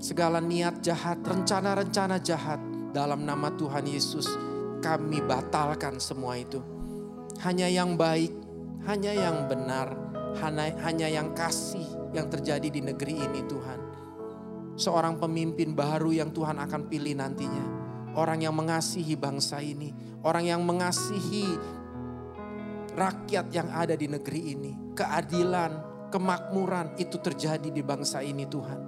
Segala 0.00 0.40
niat 0.40 0.80
jahat, 0.80 1.20
rencana-rencana 1.20 2.16
jahat. 2.24 2.60
Dalam 2.90 3.22
nama 3.22 3.52
Tuhan 3.52 3.84
Yesus 3.84 4.26
kami 4.80 5.20
batalkan 5.20 6.00
semua 6.00 6.40
itu. 6.40 6.58
Hanya 7.44 7.68
yang 7.68 8.00
baik, 8.00 8.32
hanya 8.88 9.12
yang 9.12 9.44
benar, 9.44 9.92
hanya, 10.40 11.08
yang 11.08 11.36
kasih 11.36 11.84
yang 12.16 12.32
terjadi 12.32 12.68
di 12.72 12.80
negeri 12.80 13.14
ini 13.20 13.40
Tuhan. 13.44 13.80
Seorang 14.80 15.20
pemimpin 15.20 15.76
baru 15.76 16.08
yang 16.08 16.32
Tuhan 16.32 16.56
akan 16.56 16.88
pilih 16.88 17.12
nantinya. 17.12 17.64
Orang 18.16 18.40
yang 18.40 18.56
mengasihi 18.56 19.12
bangsa 19.12 19.60
ini. 19.60 19.92
Orang 20.24 20.48
yang 20.48 20.64
mengasihi 20.64 21.44
rakyat 22.96 23.52
yang 23.52 23.68
ada 23.68 23.92
di 23.92 24.08
negeri 24.08 24.56
ini. 24.56 24.72
Keadilan, 24.96 25.84
kemakmuran 26.08 26.96
itu 26.96 27.20
terjadi 27.20 27.68
di 27.68 27.84
bangsa 27.84 28.24
ini 28.24 28.48
Tuhan. 28.48 28.80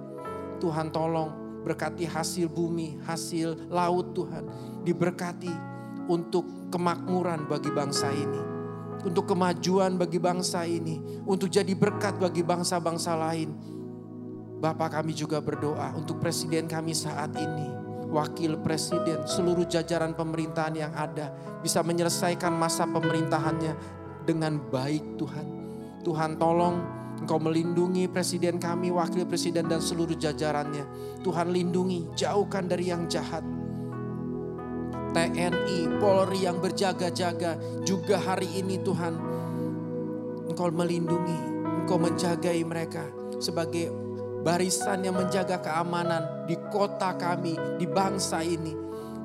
Tuhan 0.57 0.89
tolong 0.89 1.61
berkati 1.61 2.09
hasil 2.09 2.49
bumi, 2.49 2.97
hasil 3.05 3.69
laut 3.69 4.17
Tuhan. 4.17 4.49
Diberkati 4.81 5.53
untuk 6.09 6.73
kemakmuran 6.73 7.45
bagi 7.45 7.69
bangsa 7.69 8.09
ini. 8.09 8.41
Untuk 9.05 9.29
kemajuan 9.29 10.01
bagi 10.01 10.17
bangsa 10.17 10.65
ini. 10.65 11.21
Untuk 11.29 11.53
jadi 11.53 11.77
berkat 11.77 12.17
bagi 12.17 12.41
bangsa-bangsa 12.41 13.13
lain. 13.13 13.72
Bapak 14.63 14.95
kami 14.95 15.11
juga 15.11 15.43
berdoa 15.43 15.91
untuk 15.91 16.23
presiden 16.23 16.71
kami 16.71 16.95
saat 16.95 17.35
ini. 17.35 17.67
Wakil 18.07 18.63
presiden, 18.63 19.27
seluruh 19.27 19.67
jajaran 19.67 20.15
pemerintahan 20.15 20.71
yang 20.71 20.93
ada. 20.95 21.35
Bisa 21.59 21.83
menyelesaikan 21.83 22.55
masa 22.55 22.87
pemerintahannya 22.87 23.75
dengan 24.23 24.63
baik 24.71 25.19
Tuhan. 25.19 25.47
Tuhan 26.07 26.39
tolong 26.39 26.79
Engkau 27.19 27.39
melindungi 27.43 28.07
presiden 28.07 28.55
kami, 28.55 28.91
wakil 28.91 29.27
presiden 29.27 29.67
dan 29.67 29.83
seluruh 29.83 30.15
jajarannya. 30.15 30.83
Tuhan 31.23 31.51
lindungi, 31.51 32.15
jauhkan 32.15 32.63
dari 32.67 32.87
yang 32.87 33.07
jahat. 33.11 33.43
TNI, 35.11 35.99
Polri 35.99 36.47
yang 36.47 36.63
berjaga-jaga 36.63 37.59
juga 37.83 38.15
hari 38.15 38.47
ini 38.59 38.79
Tuhan. 38.79 39.13
Engkau 40.51 40.67
melindungi, 40.71 41.39
Engkau 41.83 41.99
menjagai 41.99 42.59
mereka 42.67 43.07
sebagai 43.39 44.02
barisan 44.43 45.07
yang 45.07 45.15
menjaga 45.15 45.63
keamanan 45.63 46.45
di 46.45 46.59
kota 46.69 47.15
kami, 47.15 47.55
di 47.79 47.87
bangsa 47.87 48.43
ini. 48.43 48.75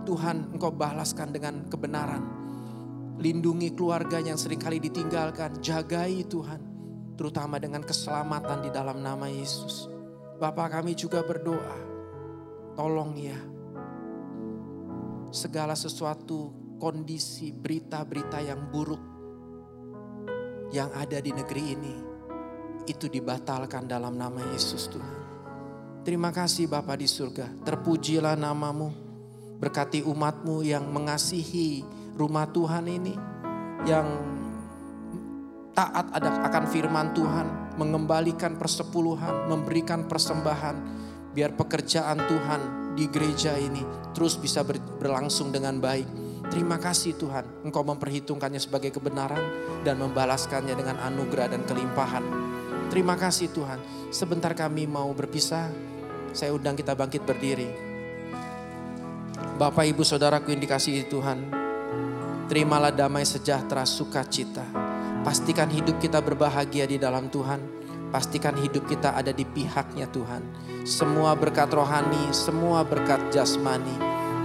Tuhan 0.07 0.57
Engkau 0.57 0.73
balaskan 0.73 1.35
dengan 1.35 1.69
kebenaran. 1.69 2.25
Lindungi 3.19 3.75
keluarga 3.75 4.23
yang 4.23 4.39
sering 4.39 4.63
kali 4.63 4.79
ditinggalkan, 4.81 5.59
jagai 5.61 6.25
Tuhan 6.31 6.61
terutama 7.19 7.59
dengan 7.59 7.83
keselamatan 7.83 8.63
di 8.63 8.71
dalam 8.71 9.03
nama 9.03 9.27
Yesus. 9.27 9.91
Bapak 10.39 10.79
kami 10.79 10.95
juga 10.95 11.27
berdoa, 11.27 11.79
tolong 12.79 13.19
ya, 13.19 13.35
segala 15.35 15.75
sesuatu 15.75 16.55
kondisi 16.79 17.51
berita-berita 17.51 18.39
yang 18.39 18.71
buruk 18.71 19.03
yang 20.71 20.95
ada 20.95 21.19
di 21.19 21.35
negeri 21.35 21.75
ini, 21.75 21.95
itu 22.89 23.07
dibatalkan 23.07 23.85
dalam 23.85 24.17
nama 24.17 24.41
Yesus 24.57 24.89
Tuhan. 24.89 25.17
Terima 26.09 26.33
kasih 26.33 26.73
Bapak 26.73 26.97
di 26.97 27.05
surga, 27.05 27.53
terpujilah 27.69 28.33
namamu, 28.33 28.89
berkati 29.61 30.01
umatmu 30.01 30.65
yang 30.65 30.89
mengasihi 30.89 31.85
rumah 32.17 32.49
Tuhan 32.49 32.89
ini, 32.89 33.13
yang 33.85 34.09
taat 35.77 36.09
akan 36.17 36.65
firman 36.73 37.13
Tuhan, 37.13 37.77
mengembalikan 37.77 38.57
persepuluhan, 38.57 39.53
memberikan 39.53 40.09
persembahan, 40.09 40.77
biar 41.37 41.53
pekerjaan 41.55 42.19
Tuhan 42.25 42.61
di 42.97 43.07
gereja 43.07 43.55
ini 43.55 44.11
terus 44.17 44.35
bisa 44.41 44.67
berlangsung 44.99 45.53
dengan 45.55 45.79
baik. 45.79 46.09
Terima 46.49 46.81
kasih 46.81 47.21
Tuhan, 47.21 47.69
Engkau 47.69 47.85
memperhitungkannya 47.85 48.59
sebagai 48.59 48.89
kebenaran 48.89 49.45
dan 49.85 50.01
membalaskannya 50.01 50.73
dengan 50.73 50.97
anugerah 50.97 51.53
dan 51.53 51.63
kelimpahan. 51.69 52.48
Terima 52.89 53.15
kasih 53.15 53.53
Tuhan. 53.53 53.81
Sebentar 54.09 54.57
kami 54.57 54.89
mau 54.89 55.13
berpisah, 55.13 55.69
saya 56.33 56.57
undang 56.57 56.75
kita 56.75 56.97
bangkit 56.97 57.23
berdiri. 57.25 57.69
Bapak, 59.61 59.85
Ibu, 59.85 60.03
Saudaraku 60.07 60.55
yang 60.55 60.63
dikasihi 60.63 61.07
Tuhan, 61.11 61.53
terimalah 62.49 62.95
damai 62.95 63.27
sejahtera 63.27 63.83
sukacita 63.85 64.89
Pastikan 65.29 65.69
hidup 65.69 65.99
kita 65.99 66.23
berbahagia 66.23 66.87
di 66.87 66.97
dalam 66.97 67.29
Tuhan. 67.29 67.61
Pastikan 68.09 68.57
hidup 68.57 68.89
kita 68.89 69.13
ada 69.13 69.35
di 69.35 69.45
pihaknya 69.45 70.09
Tuhan. 70.09 70.41
Semua 70.89 71.37
berkat 71.37 71.69
rohani, 71.69 72.33
semua 72.33 72.81
berkat 72.81 73.21
jasmani 73.29 73.93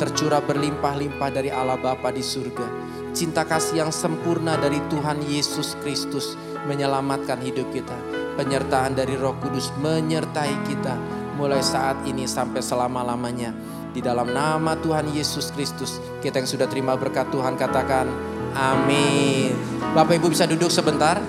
tercurah 0.02 0.42
berlimpah-limpah 0.42 1.30
dari 1.32 1.54
Allah 1.54 1.78
Bapa 1.78 2.10
di 2.10 2.20
surga. 2.20 2.68
Cinta 3.14 3.46
kasih 3.46 3.86
yang 3.86 3.94
sempurna 3.94 4.58
dari 4.58 4.82
Tuhan 4.90 5.22
Yesus 5.24 5.78
Kristus 5.86 6.34
menyelamatkan 6.66 7.40
hidup 7.44 7.70
kita. 7.72 7.96
Penyertaan 8.34 8.98
dari 8.98 9.14
Roh 9.14 9.38
Kudus 9.38 9.70
menyertai 9.78 10.54
kita 10.66 10.98
mulai 11.38 11.62
saat 11.62 12.02
ini 12.08 12.26
sampai 12.26 12.62
selama-lamanya. 12.62 13.54
Di 13.94 14.02
dalam 14.02 14.34
nama 14.34 14.74
Tuhan 14.74 15.14
Yesus 15.14 15.54
Kristus, 15.54 16.02
kita 16.26 16.42
yang 16.42 16.50
sudah 16.50 16.66
terima 16.66 16.98
berkat 16.98 17.30
Tuhan 17.30 17.54
katakan, 17.54 18.10
Amin. 18.58 19.54
Bapak 19.94 20.18
Ibu 20.18 20.34
bisa 20.34 20.50
duduk 20.50 20.74
sebentar. 20.74 21.22